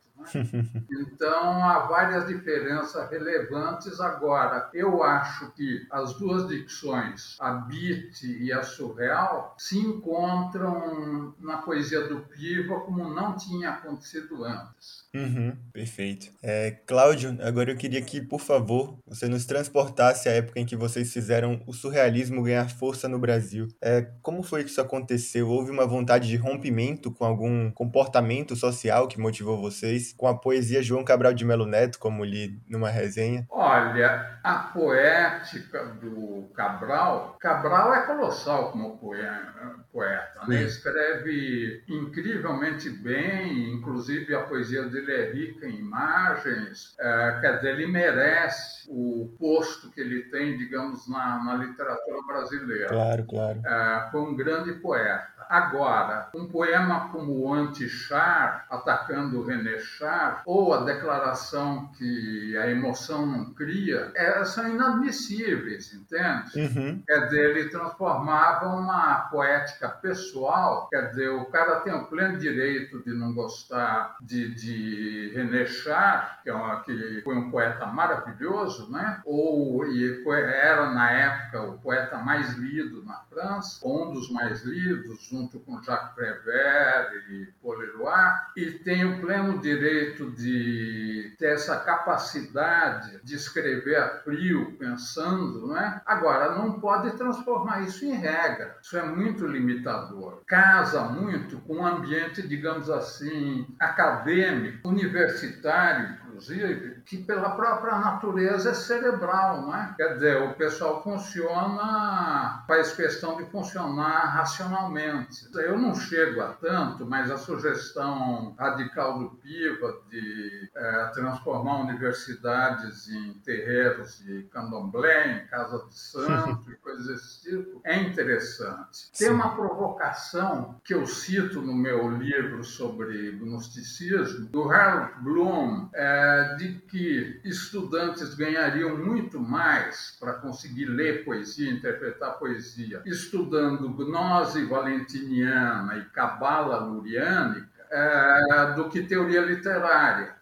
Então, 0.91 1.63
há 1.63 1.81
várias 1.81 2.27
diferenças 2.27 3.11
relevantes. 3.11 4.01
Agora, 4.01 4.71
eu 4.73 5.03
acho 5.03 5.51
que 5.53 5.87
as 5.91 6.15
duas 6.15 6.49
dicções, 6.49 7.37
a 7.41 7.53
beat 7.53 8.23
e 8.23 8.53
a 8.53 8.63
surreal, 8.63 9.55
se 9.59 9.79
encontram 9.79 11.35
na 11.39 11.59
poesia 11.59 12.07
do 12.09 12.21
Piva 12.21 12.81
como 12.81 13.09
não 13.13 13.37
tinha 13.37 13.71
acontecido 13.71 14.45
antes. 14.45 15.09
Uhum, 15.15 15.57
perfeito. 15.73 16.31
É, 16.43 16.71
Cláudio, 16.87 17.37
agora 17.43 17.73
eu 17.73 17.77
queria 17.77 18.03
que, 18.03 18.21
por 18.21 18.41
favor, 18.41 18.99
você 19.07 19.27
nos 19.29 19.47
transportasse 19.47 20.29
à 20.29 20.33
época 20.33 20.61
em 20.61 20.67
que 20.67 20.77
vocês 20.77 21.13
fizeram 21.13 21.63
o 21.67 21.73
surrealismo 21.73 22.43
ganhar 22.43 22.69
força 22.69 23.09
no 23.09 23.19
Brasil. 23.19 23.69
É, 23.81 24.03
como 24.23 24.43
foi 24.43 24.65
que 24.65 24.71
isso 24.71 24.81
aconteceu? 24.81 25.49
Houve 25.49 25.71
uma 25.71 25.87
vontade 25.87 26.29
de 26.29 26.37
rompimento 26.37 27.11
com 27.11 27.25
algum 27.25 27.71
comportamento 27.71 28.55
social 28.55 29.09
que 29.09 29.19
motivou 29.19 29.61
vocês? 29.61 30.08
Com 30.17 30.29
a 30.29 30.39
poesia 30.39 30.83
João 30.83 31.05
Cabral 31.05 31.33
de 31.33 31.45
Melo 31.45 31.67
Neto, 31.67 31.99
como 31.99 32.25
li 32.25 32.61
numa 32.69 32.91
resenha? 32.91 33.47
Olha, 33.51 34.39
a 34.45 34.55
poética 34.59 35.85
do 36.01 36.49
Cabral, 36.55 37.37
Cabral 37.41 37.95
é 37.95 38.07
colossal 38.07 38.71
como 38.73 38.99
poeta, 38.99 40.47
né? 40.47 40.63
escreve 40.63 41.83
incrivelmente 41.89 42.91
bem, 42.91 43.73
inclusive 43.75 44.35
a 44.35 44.43
poesia 44.43 44.85
dele 44.85 45.09
ele 45.09 45.13
é 45.13 45.33
rico 45.33 45.65
em 45.65 45.79
imagens, 45.79 46.95
é, 47.01 47.39
quer 47.41 47.57
dizer, 47.57 47.69
ele 47.71 47.87
merece 47.87 48.87
o 48.89 49.35
posto 49.39 49.91
que 49.91 50.01
ele 50.01 50.25
tem, 50.25 50.57
digamos, 50.57 51.09
na, 51.09 51.43
na 51.43 51.55
literatura 51.55 52.19
brasileira. 52.27 52.89
Claro, 52.89 53.25
claro. 53.27 53.63
É, 53.65 54.09
foi 54.11 54.21
um 54.21 54.37
grande 54.37 54.73
poeta. 54.75 55.38
Agora, 55.49 56.29
um 56.35 56.47
poema 56.47 57.09
como 57.11 57.33
o 57.33 57.55
Anti-Char, 57.55 58.67
atacando 58.71 59.41
o 59.41 59.45
René 59.45 59.79
Char, 59.79 60.43
ou 60.45 60.75
a 60.75 60.85
declaração 60.85 61.91
que 61.97 62.57
a 62.57 62.69
emoção 62.69 63.27
não 63.27 63.55
cria, 63.55 64.13
é, 64.15 64.45
são 64.45 64.69
inadmissíveis, 64.69 65.93
entende? 65.93 66.79
Uhum. 66.79 67.03
Quer 67.07 67.25
dizer, 67.25 67.57
ele 67.57 67.69
transformava 67.71 68.69
uma 68.69 69.29
poética 69.31 69.89
pessoal, 69.89 70.89
quer 70.89 71.11
dizer, 71.11 71.29
o 71.31 71.47
cara 71.47 71.81
tem 71.81 71.95
o 71.95 72.07
pleno 72.07 72.39
direito 72.39 73.03
de 73.03 73.13
não 73.15 73.33
gostar 73.33 74.17
de, 74.21 74.55
de 74.55 75.33
René 75.35 75.67
Char, 75.67 76.41
que, 76.43 76.51
é 76.51 76.55
uma, 76.55 76.81
que 76.81 77.21
foi 77.23 77.37
um 77.37 77.51
poeta 77.51 77.87
maravilhoso, 77.87 78.91
né? 78.91 79.21
ou 79.25 79.87
e 79.87 80.23
foi, 80.23 80.41
era 80.41 80.91
na 80.91 81.11
época 81.11 81.63
o 81.63 81.79
poeta 81.79 82.19
mais 82.19 82.55
lido 82.55 83.05
na 83.05 83.21
França, 83.31 83.87
um 83.87 84.13
dos 84.13 84.31
mais 84.31 84.65
lidos, 84.65 85.31
junto 85.39 85.61
com 85.61 85.81
Jacques 85.83 86.15
Prévert 86.15 87.13
e 87.31 87.49
Paul 87.63 87.79
Leroy, 87.79 88.33
e 88.57 88.73
tem 88.73 89.05
o 89.05 89.21
pleno 89.21 89.61
direito 89.61 90.31
de 90.33 91.35
ter 91.39 91.53
essa 91.53 91.79
capacidade 91.79 93.21
de 93.23 93.37
escrever 93.37 93.97
a 93.97 94.09
frio, 94.23 94.77
pensando, 94.79 95.69
não 95.69 95.79
é? 95.79 96.03
Agora, 96.05 96.57
não 96.57 96.81
pode 96.81 97.17
transformar 97.17 97.83
isso 97.83 98.05
em 98.05 98.13
regra. 98.13 98.77
Isso 98.83 98.97
é 98.97 99.03
muito 99.03 99.47
limitador. 99.47 100.43
Casa 100.47 101.03
muito 101.03 101.59
com 101.61 101.77
um 101.77 101.87
ambiente, 101.87 102.47
digamos 102.47 102.91
assim, 102.91 103.67
acadêmico, 103.79 104.89
universitário, 104.89 106.17
inclusive, 106.29 107.03
que 107.05 107.19
pela 107.19 107.51
própria 107.51 107.99
natureza 107.99 108.71
é 108.71 108.75
cerebral, 108.75 109.63
não 109.63 109.75
é? 109.75 109.95
Quer 109.97 110.15
dizer, 110.15 110.43
o 110.43 110.55
pessoal 110.55 111.03
funciona, 111.03 112.65
faz 112.67 112.93
questão 112.93 113.37
de 113.37 113.45
funcionar 113.47 114.27
racionalmente. 114.37 115.49
Eu 115.55 115.79
não 115.79 115.95
chego 115.95 116.41
a 116.41 116.53
tanto, 116.53 117.07
mas 117.07 117.31
a 117.31 117.39
sugestão 117.39 118.55
radical 118.59 119.19
do 119.19 119.31
Piva 119.37 120.01
de 120.11 120.71
é, 120.75 121.07
transformar 121.15 121.81
universidades 121.81 123.09
em 123.09 123.35
terreiros 123.45 124.19
de 124.19 124.43
candomblé, 124.45 125.43
em 125.43 125.47
casa 125.47 125.85
de 125.87 125.99
santo 125.99 126.71
e 126.71 126.77
coisas 126.77 127.07
desse 127.07 127.43
tipo, 127.43 127.81
é 127.85 127.97
interessante. 127.97 129.11
Tem 129.17 129.31
uma 129.31 129.55
provocação 129.55 130.81
que 130.85 130.95
eu 130.95 131.07
cito 131.07 131.61
no 131.61 131.75
meu 131.75 132.11
livro 132.11 132.63
sobre 132.65 133.33
gnosticismo, 133.33 134.47
do 134.47 134.71
Harold 134.71 135.13
Bloom, 135.23 135.89
é, 135.95 136.18
de 136.59 136.75
que 136.89 137.41
estudantes 137.45 138.35
ganhariam 138.35 138.97
muito 138.97 139.41
mais 139.41 140.17
para 140.19 140.35
conseguir 140.35 140.87
ler 140.87 141.25
poesia, 141.25 141.71
interpretar 141.71 142.39
poesia, 142.39 143.03
estudando 143.05 143.89
gnose 143.91 144.65
valentiniana 144.65 145.97
e 145.99 146.05
cabala 146.07 146.79
luriânica, 146.79 147.69
é, 147.91 148.73
do 148.75 148.89
que 148.89 149.03
teoria 149.03 149.41
literária. 149.41 150.38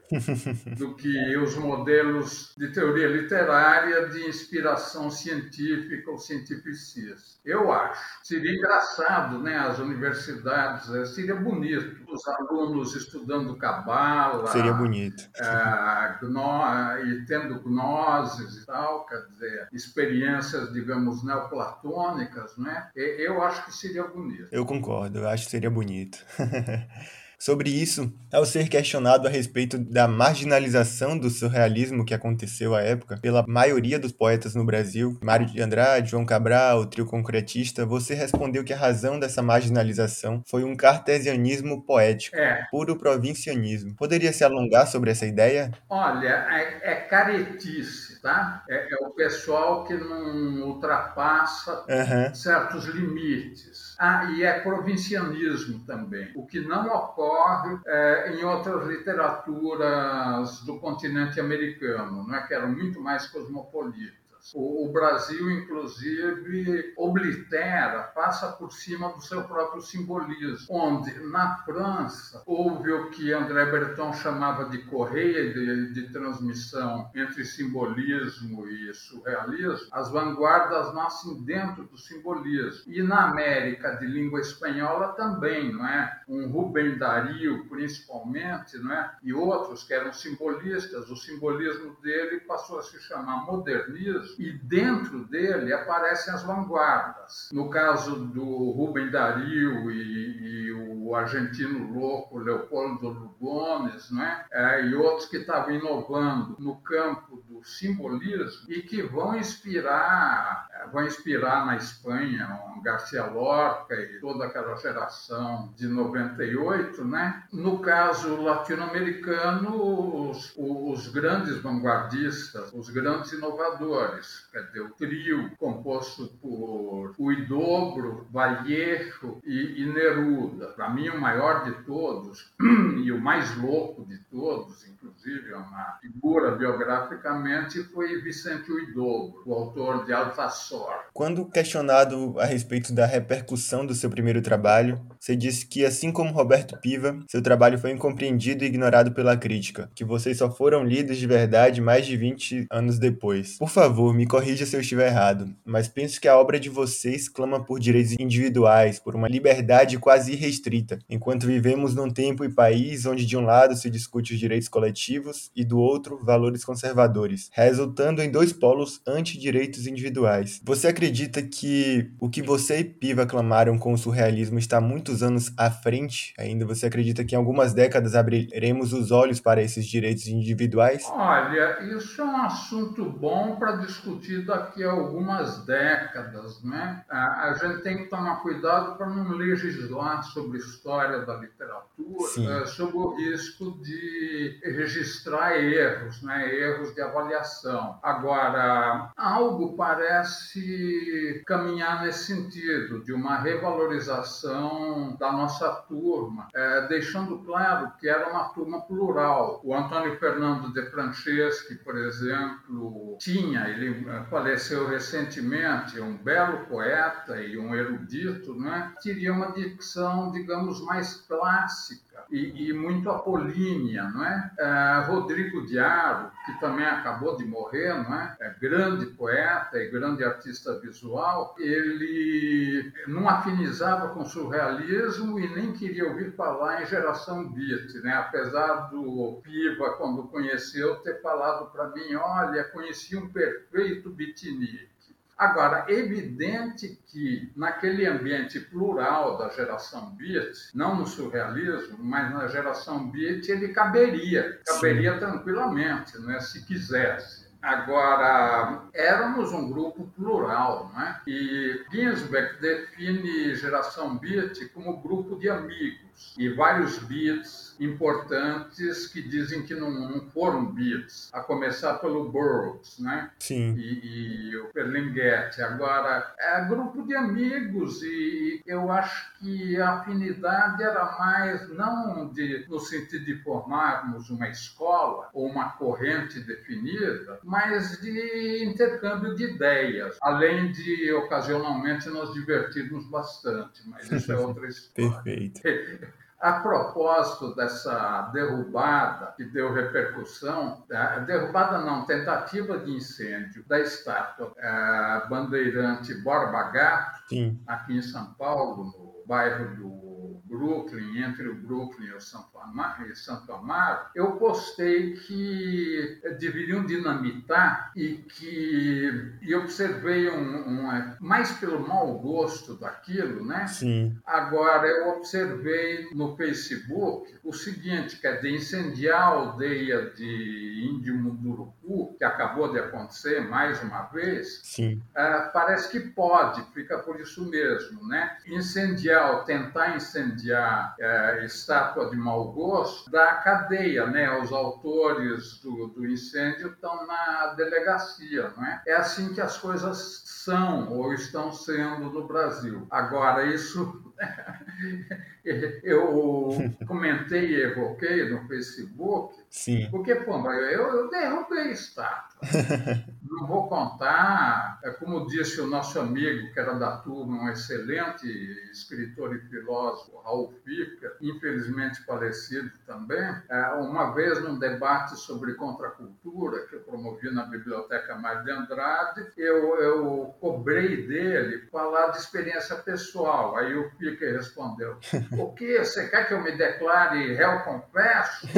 Do 0.78 0.94
que 0.94 1.36
os 1.36 1.56
modelos 1.56 2.54
de 2.56 2.68
teoria 2.68 3.08
literária 3.08 4.08
de 4.08 4.26
inspiração 4.26 5.10
científica 5.10 6.10
ou 6.10 6.18
cientificista. 6.18 7.36
Eu 7.44 7.72
acho. 7.72 8.00
Seria 8.22 8.52
engraçado, 8.52 9.38
né? 9.38 9.56
As 9.56 9.78
universidades, 9.78 10.88
eh, 10.90 11.06
seria 11.06 11.34
bonito. 11.34 12.04
Os 12.12 12.26
alunos 12.28 12.94
estudando 12.94 13.56
cabala. 13.56 14.46
Seria 14.48 14.72
bonito. 14.72 15.28
É, 15.36 16.18
gno, 16.20 16.98
e 17.04 17.24
tendo 17.26 17.60
gnoses 17.60 18.62
e 18.62 18.66
tal, 18.66 19.06
quer 19.06 19.26
dizer, 19.26 19.68
experiências, 19.72 20.72
digamos, 20.72 21.24
neoplatônicas, 21.24 22.56
né? 22.56 22.90
Eu 22.94 23.42
acho 23.42 23.64
que 23.64 23.74
seria 23.74 24.04
bonito. 24.04 24.48
Eu 24.52 24.64
concordo, 24.64 25.18
eu 25.18 25.28
acho 25.28 25.44
que 25.44 25.50
seria 25.50 25.70
bonito. 25.70 26.18
Sobre 27.38 27.68
isso, 27.68 28.10
ao 28.32 28.46
ser 28.46 28.68
questionado 28.68 29.26
a 29.28 29.30
respeito 29.30 29.76
da 29.78 30.08
marginalização 30.08 31.18
do 31.18 31.28
surrealismo 31.28 32.04
que 32.04 32.14
aconteceu 32.14 32.74
à 32.74 32.80
época 32.80 33.18
pela 33.20 33.44
maioria 33.46 33.98
dos 33.98 34.10
poetas 34.10 34.54
no 34.54 34.64
Brasil, 34.64 35.18
Mário 35.22 35.46
de 35.46 35.60
Andrade, 35.60 36.10
João 36.10 36.24
Cabral, 36.24 36.80
o 36.80 36.86
trio 36.86 37.04
concretista, 37.04 37.84
você 37.84 38.14
respondeu 38.14 38.64
que 38.64 38.72
a 38.72 38.76
razão 38.76 39.20
dessa 39.20 39.42
marginalização 39.42 40.42
foi 40.46 40.64
um 40.64 40.74
cartesianismo 40.74 41.84
poético, 41.84 42.36
É. 42.36 42.66
puro 42.70 42.96
provincianismo. 42.96 43.94
Poderia 43.96 44.32
se 44.32 44.42
alongar 44.42 44.86
sobre 44.86 45.10
essa 45.10 45.26
ideia? 45.26 45.70
Olha, 45.90 46.46
é, 46.50 46.92
é 46.92 46.94
caretice, 47.02 48.20
tá? 48.22 48.64
É, 48.68 48.74
é 48.94 49.06
o 49.06 49.10
pessoal 49.10 49.84
que 49.84 49.94
não 49.94 50.62
ultrapassa 50.68 51.84
Aham. 51.88 52.34
certos 52.34 52.86
limites. 52.86 53.85
Ah, 53.98 54.30
e 54.32 54.42
é 54.42 54.60
provincianismo 54.60 55.80
também, 55.86 56.30
o 56.34 56.46
que 56.46 56.60
não 56.60 56.86
ocorre 56.86 57.78
é, 57.86 58.34
em 58.34 58.44
outras 58.44 58.86
literaturas 58.86 60.60
do 60.60 60.78
continente 60.78 61.40
americano, 61.40 62.24
não 62.26 62.34
é? 62.34 62.46
que 62.46 62.52
eram 62.52 62.68
muito 62.68 63.00
mais 63.00 63.26
cosmopolitas. 63.26 64.25
O, 64.54 64.86
o 64.86 64.92
Brasil, 64.92 65.50
inclusive, 65.50 66.92
oblitera, 66.96 68.02
passa 68.14 68.52
por 68.52 68.72
cima 68.72 69.12
do 69.12 69.20
seu 69.20 69.42
próprio 69.44 69.80
simbolismo, 69.82 70.66
onde 70.70 71.12
na 71.26 71.56
França 71.64 72.42
houve 72.46 72.92
o 72.92 73.10
que 73.10 73.32
André 73.32 73.66
Breton 73.66 74.12
chamava 74.12 74.68
de 74.68 74.78
correia 74.84 75.52
de, 75.52 75.92
de 75.92 76.12
transmissão 76.12 77.10
entre 77.14 77.44
simbolismo 77.44 78.68
e 78.68 78.92
surrealismo. 78.94 79.88
As 79.90 80.10
vanguardas 80.10 80.94
nascem 80.94 81.42
dentro 81.42 81.84
do 81.84 81.98
simbolismo. 81.98 82.84
E 82.86 83.02
na 83.02 83.30
América 83.30 83.96
de 83.96 84.06
língua 84.06 84.40
espanhola 84.40 85.08
também, 85.14 85.72
não 85.72 85.86
é? 85.86 86.22
Um 86.28 86.48
Rubem 86.48 86.98
Dario, 86.98 87.66
principalmente, 87.68 88.78
não 88.78 88.92
é? 88.92 89.16
E 89.22 89.32
outros 89.32 89.82
que 89.84 89.94
eram 89.94 90.12
simbolistas. 90.12 91.10
O 91.10 91.16
simbolismo 91.16 91.96
dele 92.02 92.40
passou 92.40 92.78
a 92.78 92.82
se 92.82 93.00
chamar 93.00 93.44
modernismo 93.44 94.35
e 94.38 94.52
dentro 94.52 95.24
dele 95.24 95.72
aparecem 95.72 96.32
as 96.32 96.42
vanguardas. 96.42 97.48
No 97.52 97.70
caso 97.70 98.16
do 98.16 98.70
Rubem 98.70 99.10
Dario 99.10 99.90
e, 99.90 100.66
e 100.66 100.72
o 100.72 101.14
argentino 101.14 101.92
louco 101.92 102.38
Leopoldo 102.38 103.08
Lugones, 103.08 104.10
não 104.10 104.22
é? 104.22 104.46
É, 104.52 104.86
e 104.86 104.94
outros 104.94 105.28
que 105.28 105.38
estavam 105.38 105.74
inovando 105.74 106.56
no 106.58 106.76
campo 106.76 107.42
do 107.48 107.62
simbolismo 107.64 108.70
e 108.70 108.82
que 108.82 109.02
vão 109.02 109.36
inspirar, 109.36 110.68
vão 110.92 111.04
inspirar 111.04 111.66
na 111.66 111.76
Espanha 111.76 112.60
um 112.74 112.82
Garcia 112.82 113.24
Lorca 113.26 113.94
e 113.94 114.20
toda 114.20 114.46
aquela 114.46 114.76
geração 114.76 115.72
de 115.76 115.86
98, 115.86 117.04
né? 117.04 117.44
No 117.52 117.78
caso 117.80 118.40
latino-americano, 118.40 120.30
os, 120.30 120.54
os 120.56 121.08
grandes 121.08 121.60
vanguardistas, 121.60 122.72
os 122.72 122.90
grandes 122.90 123.32
inovadores, 123.32 124.46
quer 124.52 124.66
dizer, 124.66 124.80
o 124.80 124.90
trio 124.90 125.50
composto 125.58 126.28
por 126.40 127.14
Huidobro, 127.18 128.26
Vallejo 128.30 129.40
e, 129.44 129.82
e 129.82 129.86
Neruda. 129.86 130.68
Para 130.68 130.90
mim, 130.90 131.08
o 131.08 131.20
maior 131.20 131.64
de 131.64 131.72
todos 131.84 132.52
e 133.02 133.10
o 133.10 133.20
mais 133.20 133.56
louco 133.56 134.04
de 134.04 134.18
todos, 134.30 134.86
inclusive, 134.86 135.52
é 135.52 135.56
uma 135.56 135.98
figura 136.00 136.52
biograficamente, 136.52 137.82
foi 137.84 138.20
Vicente 138.20 138.70
Huidobro, 138.70 139.42
o 139.44 139.54
autor 139.54 140.04
de 140.04 140.12
Alfasor. 140.12 140.65
Quando 141.12 141.46
questionado 141.46 142.38
a 142.38 142.44
respeito 142.44 142.92
da 142.92 143.06
repercussão 143.06 143.86
do 143.86 143.94
seu 143.94 144.10
primeiro 144.10 144.42
trabalho, 144.42 145.00
você 145.20 145.36
disse 145.36 145.66
que, 145.66 145.84
assim 145.84 146.12
como 146.12 146.32
Roberto 146.32 146.78
Piva, 146.80 147.18
seu 147.28 147.42
trabalho 147.42 147.78
foi 147.78 147.92
incompreendido 147.92 148.64
e 148.64 148.66
ignorado 148.66 149.12
pela 149.12 149.36
crítica, 149.36 149.90
que 149.94 150.04
vocês 150.04 150.38
só 150.38 150.50
foram 150.50 150.84
lidos 150.84 151.16
de 151.16 151.26
verdade 151.26 151.80
mais 151.80 152.06
de 152.06 152.16
20 152.16 152.66
anos 152.70 152.98
depois. 152.98 153.58
Por 153.58 153.68
favor, 153.70 154.14
me 154.14 154.26
corrija 154.26 154.66
se 154.66 154.76
eu 154.76 154.80
estiver 154.80 155.08
errado, 155.08 155.48
mas 155.64 155.88
penso 155.88 156.20
que 156.20 156.28
a 156.28 156.38
obra 156.38 156.58
de 156.58 156.68
vocês 156.68 157.28
clama 157.28 157.64
por 157.64 157.78
direitos 157.78 158.14
individuais, 158.18 158.98
por 158.98 159.14
uma 159.14 159.28
liberdade 159.28 159.98
quase 159.98 160.32
irrestrita, 160.32 160.98
enquanto 161.08 161.46
vivemos 161.46 161.94
num 161.94 162.10
tempo 162.10 162.44
e 162.44 162.48
país 162.48 163.06
onde 163.06 163.26
de 163.26 163.36
um 163.36 163.44
lado 163.44 163.76
se 163.76 163.90
discute 163.90 164.34
os 164.34 164.40
direitos 164.40 164.68
coletivos 164.68 165.50
e 165.54 165.64
do 165.64 165.78
outro 165.78 166.20
valores 166.22 166.64
conservadores, 166.64 167.50
resultando 167.52 168.22
em 168.22 168.30
dois 168.30 168.52
polos 168.52 169.00
anti-direitos 169.06 169.86
individuais. 169.86 170.60
Você 170.64 170.88
acredita 170.88 171.42
que 171.42 172.10
o 172.18 172.28
que 172.28 172.42
você 172.42 172.80
e 172.80 172.84
Piva 172.84 173.26
clamaram 173.26 173.78
com 173.78 173.92
o 173.92 173.98
surrealismo 173.98 174.58
está 174.58 174.80
muitos 175.06 175.22
anos 175.22 175.52
à 175.56 175.70
frente 175.70 176.34
ainda? 176.36 176.66
Você 176.66 176.86
acredita 176.86 177.24
que 177.24 177.34
em 177.34 177.38
algumas 177.38 177.72
décadas 177.72 178.14
abriremos 178.14 178.92
os 178.92 179.12
olhos 179.12 179.38
para 179.38 179.62
esses 179.62 179.86
direitos 179.86 180.26
individuais? 180.26 181.04
Olha, 181.12 181.80
isso 181.96 182.20
é 182.20 182.24
um 182.24 182.36
assunto 182.42 183.04
bom 183.04 183.56
para 183.56 183.76
discutir 183.76 184.44
daqui 184.44 184.82
a 184.82 184.90
algumas 184.90 185.64
décadas, 185.64 186.62
né? 186.64 187.04
A, 187.08 187.54
gente 187.56 187.82
tem 187.82 187.98
que 187.98 188.10
tomar 188.10 188.42
cuidado 188.42 188.96
para 188.96 189.08
não 189.08 189.30
legislar 189.30 190.22
sobre 190.24 190.58
história 190.58 191.20
da 191.20 191.36
literatura, 191.36 192.28
Sim. 192.34 192.50
eh, 192.50 192.66
sob 192.66 192.96
o 192.96 193.16
risco 193.16 193.78
de 193.82 194.60
registrar 194.64 195.56
erros, 195.56 196.22
né? 196.22 196.52
Erros 196.52 196.94
de 196.94 197.00
avaliação. 197.00 197.98
Agora, 198.02 199.12
algo 199.16 199.76
parece 199.76 201.42
caminhar 201.46 202.02
nesse 202.02 202.34
sentido, 202.34 203.04
de 203.04 203.12
uma 203.12 203.38
revalorização 203.38 204.95
da 205.18 205.32
nossa 205.32 205.70
turma, 205.88 206.48
eh, 206.54 206.86
deixando 206.88 207.38
claro 207.38 207.92
que 207.98 208.08
era 208.08 208.30
uma 208.30 208.48
turma 208.50 208.80
plural. 208.82 209.60
O 209.64 209.74
Antônio 209.74 210.18
Fernando 210.18 210.72
de 210.72 210.82
Franceschi, 210.90 211.74
por 211.76 211.96
exemplo, 211.96 213.16
tinha, 213.18 213.68
ele 213.68 214.08
eh, 214.08 214.24
faleceu 214.30 214.88
recentemente, 214.88 216.00
um 216.00 216.16
belo 216.16 216.66
poeta 216.66 217.40
e 217.40 217.58
um 217.58 217.74
erudito, 217.74 218.54
né? 218.54 218.92
teria 219.02 219.32
uma 219.32 219.52
dicção, 219.52 220.30
digamos, 220.32 220.80
mais 220.84 221.14
clássica 221.28 222.05
e, 222.30 222.68
e 222.68 222.72
muito 222.72 223.10
apolínea, 223.10 224.04
não 224.04 224.24
é? 224.24 224.52
é? 224.58 225.04
Rodrigo 225.06 225.66
Diaro, 225.66 226.30
que 226.44 226.58
também 226.60 226.86
acabou 226.86 227.36
de 227.36 227.44
morrer, 227.44 227.94
não 227.94 228.14
é? 228.14 228.36
é 228.40 228.54
grande 228.60 229.06
poeta 229.06 229.78
e 229.78 229.90
grande 229.90 230.24
artista 230.24 230.78
visual, 230.80 231.54
ele 231.58 232.92
não 233.06 233.28
afinizava 233.28 234.08
com 234.08 234.24
surrealismo 234.24 235.38
e 235.38 235.54
nem 235.54 235.72
queria 235.72 236.08
ouvir 236.08 236.32
falar 236.32 236.82
em 236.82 236.86
geração 236.86 237.48
beat, 237.48 237.94
né? 238.02 238.14
Apesar 238.14 238.90
do 238.90 239.40
Piva, 239.42 239.96
quando 239.96 240.28
conheceu, 240.28 240.96
ter 240.96 241.20
falado 241.20 241.70
para 241.70 241.88
mim, 241.88 242.14
olha, 242.14 242.64
conheci 242.64 243.16
um 243.16 243.28
perfeito 243.28 244.10
beatnik. 244.10 244.95
Agora, 245.36 245.84
evidente 245.88 246.98
que 247.06 247.52
naquele 247.54 248.06
ambiente 248.06 248.58
plural 248.58 249.36
da 249.36 249.50
geração 249.50 250.14
Beat, 250.16 250.54
não 250.74 250.96
no 250.96 251.06
surrealismo, 251.06 251.98
mas 251.98 252.32
na 252.32 252.46
geração 252.46 253.10
Beat, 253.10 253.46
ele 253.50 253.68
caberia, 253.68 254.58
caberia 254.64 255.12
Sim. 255.12 255.18
tranquilamente, 255.18 256.18
né, 256.20 256.40
se 256.40 256.64
quisesse. 256.64 257.46
Agora, 257.60 258.84
éramos 258.94 259.52
um 259.52 259.68
grupo 259.68 260.06
plural, 260.16 260.90
não 260.94 261.02
é? 261.02 261.20
E 261.26 261.84
Ginsberg 261.90 262.58
define 262.60 263.54
geração 263.56 264.16
Beat 264.16 264.70
como 264.72 265.02
grupo 265.02 265.36
de 265.36 265.50
amigos 265.50 266.05
e 266.38 266.48
vários 266.48 266.98
beats 266.98 267.66
importantes 267.80 269.06
que 269.08 269.22
dizem 269.22 269.62
que 269.62 269.74
não, 269.74 269.90
não 269.90 270.20
foram 270.30 270.66
Beats, 270.72 271.30
a 271.32 271.40
começar 271.40 271.94
pelo 271.94 272.30
Burroughs, 272.30 272.98
né? 272.98 273.30
Sim. 273.38 273.74
E, 273.76 274.50
e 274.50 274.56
o 274.56 274.70
Ferlinghetti. 274.72 275.60
Agora, 275.62 276.34
é 276.38 276.64
grupo 276.64 277.06
de 277.06 277.14
amigos 277.14 278.02
e 278.02 278.62
eu 278.66 278.90
acho 278.90 279.34
que 279.38 279.80
a 279.80 280.00
afinidade 280.00 280.82
era 280.82 281.16
mais 281.18 281.68
não 281.70 282.28
de, 282.32 282.66
no 282.68 282.78
sentido 282.78 283.24
de 283.24 283.36
formarmos 283.42 284.30
uma 284.30 284.48
escola 284.48 285.28
ou 285.32 285.46
uma 285.46 285.70
corrente 285.70 286.40
definida, 286.40 287.38
mas 287.44 288.00
de 288.00 288.64
intercâmbio 288.64 289.34
de 289.34 289.44
ideias, 289.44 290.16
além 290.22 290.72
de 290.72 291.12
ocasionalmente 291.12 292.08
nos 292.08 292.32
divertirmos 292.32 293.08
bastante, 293.08 293.82
mas 293.86 294.10
isso 294.10 294.32
é 294.32 294.36
outra 294.38 294.66
história. 294.66 295.22
Perfeito. 295.22 295.60
A 296.38 296.60
propósito 296.60 297.54
dessa 297.54 298.30
derrubada 298.32 299.32
que 299.36 299.44
deu 299.44 299.72
repercussão, 299.72 300.84
derrubada 301.26 301.78
não, 301.78 302.04
tentativa 302.04 302.78
de 302.78 302.92
incêndio 302.92 303.64
da 303.66 303.80
estátua 303.80 304.52
é, 304.58 305.28
bandeirante 305.28 306.14
Borba 306.22 306.64
Gato, 306.64 307.22
Sim. 307.28 307.58
aqui 307.66 307.96
em 307.96 308.02
São 308.02 308.34
Paulo, 308.34 308.84
no 308.84 309.24
bairro 309.26 309.76
do 309.76 310.05
Brooklyn, 310.48 311.22
entre 311.22 311.48
o 311.48 311.54
Brooklyn 311.54 312.06
e 312.06 312.14
o 312.14 312.20
Santo 312.20 312.58
Amaro, 312.58 313.06
e 313.06 313.16
Santo 313.16 313.52
Amaro 313.52 314.06
eu 314.14 314.32
postei 314.32 315.14
que 315.14 316.20
deveriam 316.38 316.84
dinamitar 316.84 317.92
e 317.96 318.16
que 318.16 319.32
e 319.42 319.54
observei 319.54 320.28
um, 320.28 320.68
um, 320.68 320.92
é, 320.92 321.16
mais 321.20 321.52
pelo 321.52 321.86
mau 321.86 322.18
gosto 322.18 322.74
daquilo, 322.74 323.44
né? 323.44 323.66
Sim. 323.66 324.16
Agora 324.26 324.86
eu 324.86 325.16
observei 325.16 326.08
no 326.12 326.36
Facebook 326.36 327.34
o 327.44 327.52
seguinte, 327.52 328.16
que 328.18 328.26
é 328.26 328.36
de 328.36 328.50
incendiar 328.50 329.20
a 329.20 329.24
aldeia 329.26 330.10
de 330.10 330.90
Índio 330.90 331.14
Munduruku, 331.14 332.14
que 332.18 332.24
acabou 332.24 332.72
de 332.72 332.78
acontecer 332.78 333.40
mais 333.40 333.82
uma 333.82 334.02
vez. 334.04 334.60
Sim. 334.62 335.02
Uh, 335.10 335.52
parece 335.52 335.90
que 335.90 336.00
pode, 336.00 336.62
fica 336.72 336.98
por 336.98 337.20
isso 337.20 337.48
mesmo, 337.48 338.06
né? 338.06 338.36
Incendiar, 338.46 339.44
tentar 339.44 339.96
incendiar 339.96 340.35
incendiar 340.36 340.94
é, 341.00 341.44
estátua 341.44 342.10
de 342.10 342.16
mau 342.16 342.52
gosto 342.52 343.10
da 343.10 343.36
cadeia, 343.36 344.06
né? 344.06 344.38
Os 344.38 344.52
autores 344.52 345.58
do, 345.60 345.88
do 345.88 346.06
incêndio 346.06 346.68
estão 346.68 347.06
na 347.06 347.54
delegacia, 347.56 348.52
não 348.56 348.64
é? 348.64 348.82
É 348.86 348.94
assim 348.94 349.32
que 349.32 349.40
as 349.40 349.56
coisas 349.56 350.22
são 350.26 350.92
ou 350.92 351.12
estão 351.12 351.50
sendo 351.50 352.10
no 352.10 352.26
Brasil. 352.26 352.86
Agora, 352.90 353.46
isso 353.46 354.14
eu 355.82 356.50
comentei 356.86 357.46
e 357.46 357.62
evoquei 357.62 358.28
no 358.28 358.46
Facebook, 358.46 359.34
Sim. 359.50 359.88
porque, 359.90 360.14
pô, 360.14 360.38
eu, 360.52 360.96
eu 360.96 361.10
derrubei 361.10 361.72
estátua. 361.72 362.40
Não 363.28 363.46
vou 363.46 363.68
contar, 363.68 364.78
é 364.84 364.90
como 364.90 365.26
disse 365.26 365.60
o 365.60 365.66
nosso 365.66 365.98
amigo, 365.98 366.52
que 366.52 366.60
era 366.60 366.74
da 366.74 366.98
turma, 366.98 367.42
um 367.42 367.48
excelente 367.48 368.26
escritor 368.70 369.34
e 369.34 369.40
filósofo, 369.48 370.18
Raul 370.24 370.52
Fica, 370.64 371.12
infelizmente 371.20 372.04
falecido 372.04 372.70
também, 372.86 373.24
é, 373.48 373.66
uma 373.74 374.12
vez 374.14 374.42
num 374.42 374.58
debate 374.58 375.16
sobre 375.16 375.54
contracultura, 375.54 376.66
que 376.66 376.76
eu 376.76 376.80
promovi 376.80 377.30
na 377.32 377.44
Biblioteca 377.46 378.16
Mário 378.16 378.44
de 378.44 378.50
Andrade, 378.50 379.32
eu, 379.36 379.76
eu 379.80 380.34
cobrei 380.40 381.06
dele 381.06 381.66
falar 381.70 382.08
de 382.08 382.18
experiência 382.18 382.76
pessoal. 382.76 383.56
Aí 383.56 383.76
o 383.76 383.90
Fica 383.98 384.26
respondeu, 384.30 384.98
o 385.32 385.52
que? 385.52 385.78
Você 385.78 386.08
quer 386.08 386.28
que 386.28 386.34
eu 386.34 386.42
me 386.42 386.56
declare 386.56 387.34
réu 387.34 387.60
confesso? 387.60 388.46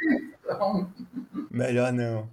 então, 0.44 0.92
Melhor 1.60 1.92
não. 1.92 2.30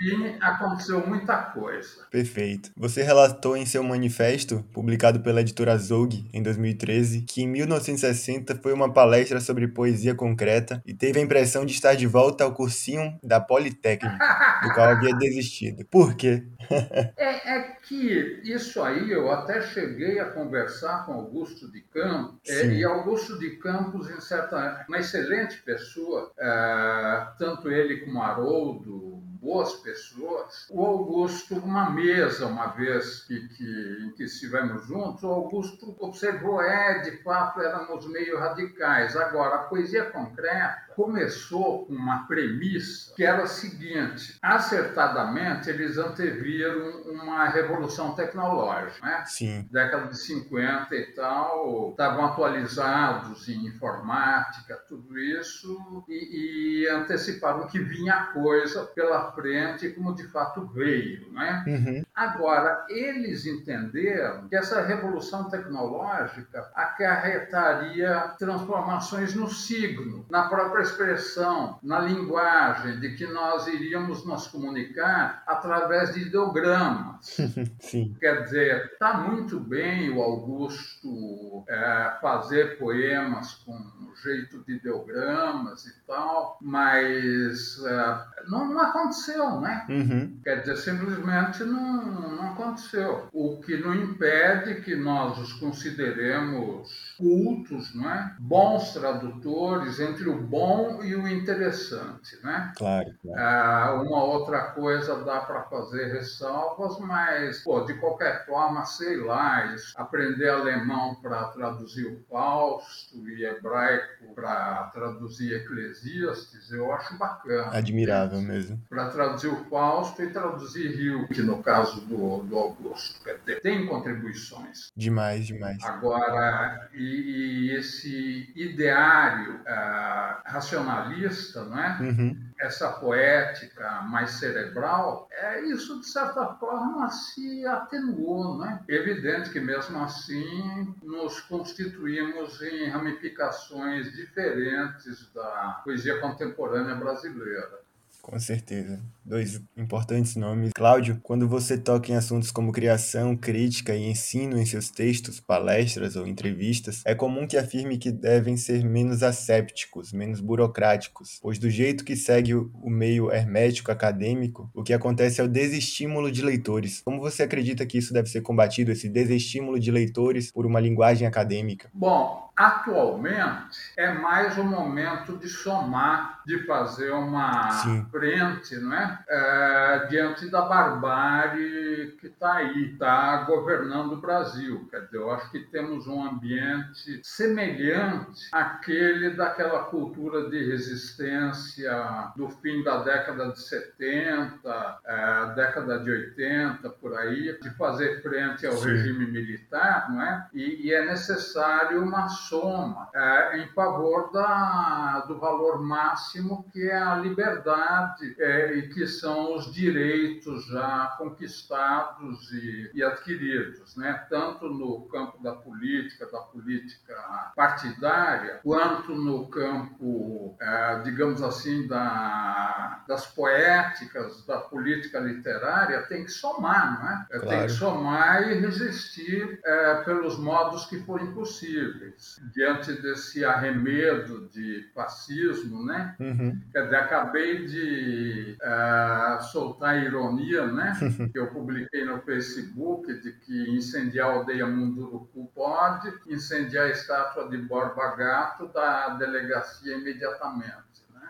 e 0.00 0.38
aconteceu 0.40 1.06
muita 1.06 1.36
coisa. 1.36 2.06
Perfeito. 2.10 2.70
Você 2.74 3.02
relatou 3.02 3.54
em 3.56 3.66
seu 3.66 3.82
manifesto, 3.82 4.64
publicado 4.72 5.20
pela 5.20 5.42
editora 5.42 5.76
Zog 5.76 6.26
em 6.32 6.42
2013, 6.42 7.22
que 7.28 7.42
em 7.42 7.46
1960 7.46 8.58
foi 8.62 8.72
uma 8.72 8.90
palestra 8.90 9.38
sobre 9.38 9.68
poesia 9.68 10.14
concreta 10.14 10.82
e 10.86 10.94
teve 10.94 11.20
a 11.20 11.22
impressão 11.22 11.66
de 11.66 11.72
estar 11.74 11.94
de 11.94 12.06
volta 12.06 12.42
ao 12.44 12.54
cursinho 12.54 13.18
da 13.22 13.38
Politécnica, 13.38 14.16
do 14.62 14.72
qual 14.72 14.88
havia 14.88 15.14
desistido. 15.14 15.84
Por 15.90 16.14
quê? 16.14 16.42
é, 16.70 17.54
é, 17.54 17.76
que 17.88 18.40
isso 18.44 18.82
aí 18.82 19.10
eu 19.10 19.32
até 19.32 19.62
cheguei 19.62 20.18
a 20.20 20.30
conversar 20.30 21.06
com 21.06 21.14
Augusto 21.14 21.72
de 21.72 21.80
Campos, 21.80 22.38
é, 22.46 22.66
e 22.66 22.84
Augusto 22.84 23.38
de 23.38 23.56
Campos, 23.56 24.10
em 24.10 24.20
certa, 24.20 24.84
uma 24.86 24.98
excelente 24.98 25.62
pessoa, 25.62 26.30
é, 26.36 27.26
tanto 27.38 27.70
ele 27.70 28.04
como 28.04 28.22
Haroldo, 28.22 29.22
boas 29.40 29.74
pessoas. 29.74 30.66
O 30.70 30.84
Augusto, 30.84 31.56
uma 31.56 31.90
mesa, 31.90 32.46
uma 32.46 32.68
vez 32.68 33.24
que, 33.24 33.48
que, 33.48 33.98
em 34.04 34.10
que 34.12 34.24
estivemos 34.24 34.86
juntos, 34.86 35.22
o 35.22 35.28
Augusto 35.28 35.96
observou, 35.98 36.60
é, 36.60 37.00
de 37.00 37.22
fato, 37.22 37.60
éramos 37.60 38.06
meio 38.08 38.38
radicais. 38.38 39.16
Agora, 39.16 39.56
a 39.56 39.64
poesia 39.64 40.04
concreta 40.06 40.88
começou 40.98 41.86
com 41.86 41.94
uma 41.94 42.26
premissa 42.26 43.14
que 43.14 43.24
era 43.24 43.44
a 43.44 43.46
seguinte: 43.46 44.36
acertadamente, 44.42 45.70
eles 45.70 45.96
anteviram 45.96 47.02
uma 47.02 47.48
revolução 47.48 48.14
tecnológica, 48.14 49.06
né? 49.06 49.24
Sim. 49.26 49.68
Década 49.70 50.08
de 50.08 50.18
50 50.18 50.94
e 50.96 51.12
tal, 51.12 51.90
estavam 51.90 52.24
atualizados 52.24 53.48
em 53.48 53.66
informática, 53.66 54.76
tudo 54.88 55.16
isso, 55.18 56.04
e, 56.08 56.82
e 56.82 56.88
anteciparam 56.88 57.68
que 57.68 57.78
vinha 57.78 58.30
coisa 58.32 58.84
pela 58.86 59.27
frente, 59.32 59.90
como 59.90 60.14
de 60.14 60.26
fato 60.28 60.66
veio, 60.66 61.30
né? 61.32 61.64
Uhum. 61.66 62.02
Agora, 62.18 62.84
eles 62.88 63.46
entenderam 63.46 64.48
que 64.48 64.56
essa 64.56 64.80
revolução 64.80 65.48
tecnológica 65.48 66.68
acarretaria 66.74 68.34
transformações 68.36 69.36
no 69.36 69.48
signo, 69.48 70.26
na 70.28 70.48
própria 70.48 70.82
expressão, 70.82 71.78
na 71.80 72.00
linguagem, 72.00 72.98
de 72.98 73.14
que 73.14 73.24
nós 73.24 73.68
iríamos 73.68 74.26
nos 74.26 74.48
comunicar 74.48 75.44
através 75.46 76.12
de 76.12 76.22
ideogramas. 76.22 77.36
Sim. 77.78 78.16
Quer 78.18 78.42
dizer, 78.42 78.90
está 78.94 79.18
muito 79.18 79.60
bem 79.60 80.10
o 80.10 80.20
Augusto 80.20 81.62
é, 81.68 82.18
fazer 82.20 82.80
poemas 82.80 83.54
com 83.64 83.78
jeito 84.22 84.62
de 84.64 84.74
ideogramas 84.74 85.86
e 85.86 85.94
tal, 86.06 86.58
mas 86.60 87.78
é, 87.84 88.24
não, 88.48 88.66
não, 88.72 88.80
aconteceu, 88.80 89.60
né? 89.60 89.86
Uhum. 89.88 90.40
Quer 90.42 90.60
dizer, 90.60 90.76
simplesmente 90.76 91.62
não, 91.64 92.07
não 92.10 92.52
aconteceu. 92.52 93.28
O 93.32 93.60
que 93.60 93.76
não 93.76 93.94
impede 93.94 94.80
que 94.82 94.94
nós 94.94 95.38
os 95.38 95.52
consideremos 95.54 97.14
cultos, 97.16 97.94
não 97.94 98.10
é? 98.10 98.34
bons 98.38 98.92
tradutores 98.92 100.00
entre 100.00 100.28
o 100.28 100.40
bom 100.40 101.02
e 101.02 101.14
o 101.14 101.28
interessante. 101.28 102.38
Né? 102.42 102.72
Claro. 102.76 103.12
claro. 103.22 103.40
Ah, 103.40 104.02
uma 104.02 104.24
outra 104.24 104.72
coisa 104.72 105.22
dá 105.24 105.40
para 105.40 105.62
fazer 105.64 106.12
ressalvas, 106.12 106.98
mas, 107.00 107.62
pô, 107.62 107.80
de 107.80 107.94
qualquer 107.94 108.46
forma, 108.46 108.84
sei 108.84 109.16
lá, 109.16 109.74
aprender 109.96 110.48
alemão 110.48 111.16
para 111.16 111.44
traduzir 111.48 112.06
o 112.06 112.20
Fausto 112.30 113.28
e 113.28 113.44
hebraico 113.44 114.34
para 114.34 114.90
traduzir 114.92 115.54
Eclesiastes, 115.54 116.70
eu 116.70 116.92
acho 116.92 117.18
bacana. 117.18 117.76
Admirável 117.76 118.40
mesmo. 118.40 118.80
Para 118.88 119.10
traduzir 119.10 119.48
o 119.48 119.64
Fausto 119.64 120.22
e 120.22 120.30
traduzir 120.30 120.96
Rio, 120.96 121.28
que 121.28 121.42
no 121.42 121.62
caso 121.62 121.97
caso 121.98 122.06
do, 122.06 122.42
do 122.44 122.58
Augusto. 122.58 123.20
Tem 123.62 123.86
contribuições. 123.86 124.90
Demais, 124.96 125.46
demais. 125.46 125.82
Agora, 125.84 126.88
e, 126.94 127.68
e 127.68 127.76
esse 127.76 128.52
ideário 128.54 129.56
uh, 129.56 130.42
racionalista, 130.44 131.64
não 131.64 131.78
é? 131.78 131.98
Uhum. 132.00 132.48
essa 132.60 132.90
poética 132.92 134.02
mais 134.02 134.30
cerebral, 134.32 135.28
é 135.30 135.60
isso, 135.66 136.00
de 136.00 136.08
certa 136.08 136.46
forma, 136.54 137.08
se 137.10 137.66
atenuou. 137.66 138.58
Não 138.58 138.66
é? 138.66 138.80
Evidente 138.88 139.50
que, 139.50 139.60
mesmo 139.60 140.02
assim, 140.02 140.94
nos 141.02 141.40
constituímos 141.40 142.60
em 142.62 142.88
ramificações 142.88 144.12
diferentes 144.12 145.32
da 145.32 145.80
poesia 145.84 146.20
contemporânea 146.20 146.94
brasileira. 146.94 147.87
Com 148.28 148.38
certeza. 148.38 149.00
Dois 149.24 149.58
importantes 149.74 150.36
nomes. 150.36 150.72
Cláudio, 150.74 151.18
quando 151.22 151.48
você 151.48 151.78
toca 151.78 152.12
em 152.12 152.14
assuntos 152.14 152.50
como 152.50 152.72
criação, 152.72 153.34
crítica 153.34 153.96
e 153.96 154.06
ensino 154.06 154.58
em 154.58 154.66
seus 154.66 154.90
textos, 154.90 155.40
palestras 155.40 156.14
ou 156.14 156.26
entrevistas, 156.26 157.00
é 157.06 157.14
comum 157.14 157.46
que 157.46 157.56
afirme 157.56 157.96
que 157.96 158.12
devem 158.12 158.54
ser 158.54 158.84
menos 158.84 159.22
assépticos, 159.22 160.12
menos 160.12 160.40
burocráticos, 160.40 161.38
pois 161.40 161.58
do 161.58 161.70
jeito 161.70 162.04
que 162.04 162.14
segue 162.14 162.54
o 162.54 162.90
meio 162.90 163.32
hermético 163.32 163.90
acadêmico, 163.90 164.70
o 164.74 164.82
que 164.82 164.92
acontece 164.92 165.40
é 165.40 165.44
o 165.44 165.48
desestímulo 165.48 166.30
de 166.30 166.42
leitores. 166.42 167.00
Como 167.00 167.20
você 167.20 167.44
acredita 167.44 167.86
que 167.86 167.96
isso 167.96 168.12
deve 168.12 168.28
ser 168.28 168.42
combatido, 168.42 168.92
esse 168.92 169.08
desestímulo 169.08 169.80
de 169.80 169.90
leitores 169.90 170.52
por 170.52 170.66
uma 170.66 170.80
linguagem 170.80 171.26
acadêmica? 171.26 171.90
Bom, 171.94 172.47
Atualmente 172.58 173.92
é 173.96 174.10
mais 174.10 174.58
o 174.58 174.64
momento 174.64 175.38
de 175.38 175.48
somar, 175.48 176.40
de 176.44 176.66
fazer 176.66 177.12
uma 177.12 177.70
Sim. 177.70 178.04
frente 178.10 178.74
não 178.78 178.94
é? 178.94 179.24
é? 179.28 180.06
diante 180.10 180.50
da 180.50 180.62
barbárie 180.62 182.16
que 182.20 182.26
está 182.26 182.54
aí, 182.54 182.92
está 182.92 183.44
governando 183.44 184.14
o 184.14 184.20
Brasil. 184.20 184.88
Quer 184.90 185.02
dizer, 185.02 185.18
eu 185.18 185.30
acho 185.30 185.48
que 185.52 185.60
temos 185.60 186.08
um 186.08 186.26
ambiente 186.26 187.20
semelhante 187.22 188.48
àquele 188.50 189.30
daquela 189.30 189.84
cultura 189.84 190.50
de 190.50 190.68
resistência 190.68 192.32
do 192.34 192.48
fim 192.48 192.82
da 192.82 193.04
década 193.04 193.52
de 193.52 193.60
70, 193.60 194.98
é, 195.04 195.54
década 195.54 196.00
de 196.00 196.10
80, 196.10 196.90
por 196.90 197.16
aí, 197.16 197.56
de 197.60 197.70
fazer 197.76 198.20
frente 198.20 198.66
ao 198.66 198.72
Sim. 198.72 198.88
regime 198.88 199.26
militar, 199.26 200.10
não 200.10 200.22
é? 200.22 200.48
E, 200.52 200.88
e 200.88 200.92
é 200.92 201.06
necessário 201.06 202.02
uma 202.02 202.28
soma 202.48 203.08
é, 203.14 203.58
em 203.58 203.68
favor 203.68 204.32
da, 204.32 205.24
do 205.28 205.38
valor 205.38 205.80
máximo 205.82 206.64
que 206.72 206.88
é 206.88 206.96
a 206.96 207.16
liberdade 207.16 208.34
é, 208.38 208.74
e 208.74 208.88
que 208.88 209.06
são 209.06 209.54
os 209.54 209.72
direitos 209.72 210.66
já 210.66 211.14
conquistados 211.18 212.50
e, 212.52 212.90
e, 212.94 213.02
adquiridos, 213.02 213.96
né? 213.96 214.26
tanto 214.30 214.68
no 214.68 215.02
campo 215.08 215.42
da 215.42 215.52
política, 215.52 216.26
da 216.26 216.40
política 216.40 217.14
partidária, 217.54 218.60
quanto 218.62 219.14
no 219.14 219.46
campo, 219.48 220.56
é, 220.60 221.00
digamos 221.04 221.42
assim, 221.42 221.86
da, 221.86 223.04
das 223.06 223.26
poéticas, 223.26 224.44
da 224.46 224.58
política 224.58 225.18
literária, 225.18 226.02
tem 226.02 226.24
que 226.24 226.30
somar, 226.30 227.00
não 227.00 227.10
é? 227.10 227.26
Claro. 227.28 227.48
Tem 227.48 227.66
que 227.66 227.72
somar 227.72 228.48
e 228.48 228.54
resistir 228.54 229.60
é, 229.64 229.94
pelos 230.04 230.38
modos 230.38 230.86
que 230.86 231.00
forem 231.00 231.32
possíveis 231.32 232.37
diante 232.52 232.92
desse 233.00 233.44
arremedo 233.44 234.48
de 234.48 234.88
fascismo, 234.94 235.84
né? 235.84 236.16
Uhum. 236.18 236.60
Quer 236.72 236.84
dizer, 236.84 236.96
acabei 236.96 237.66
de 237.66 238.56
uh, 238.62 239.42
soltar 239.44 239.90
a 239.90 239.96
ironia, 239.96 240.66
né? 240.66 240.92
que 241.32 241.38
eu 241.38 241.48
publiquei 241.48 242.04
no 242.04 242.20
Facebook 242.22 243.12
de 243.20 243.32
que 243.32 243.70
incendiar 243.70 244.30
a 244.30 244.32
aldeia 244.34 244.66
Munduruku 244.66 245.50
pode, 245.54 246.12
incendiar 246.26 246.86
a 246.86 246.90
estátua 246.90 247.48
de 247.48 247.58
Borba 247.58 248.16
Gato 248.16 248.68
da 248.68 249.10
delegacia 249.10 249.96
imediatamente. 249.96 250.87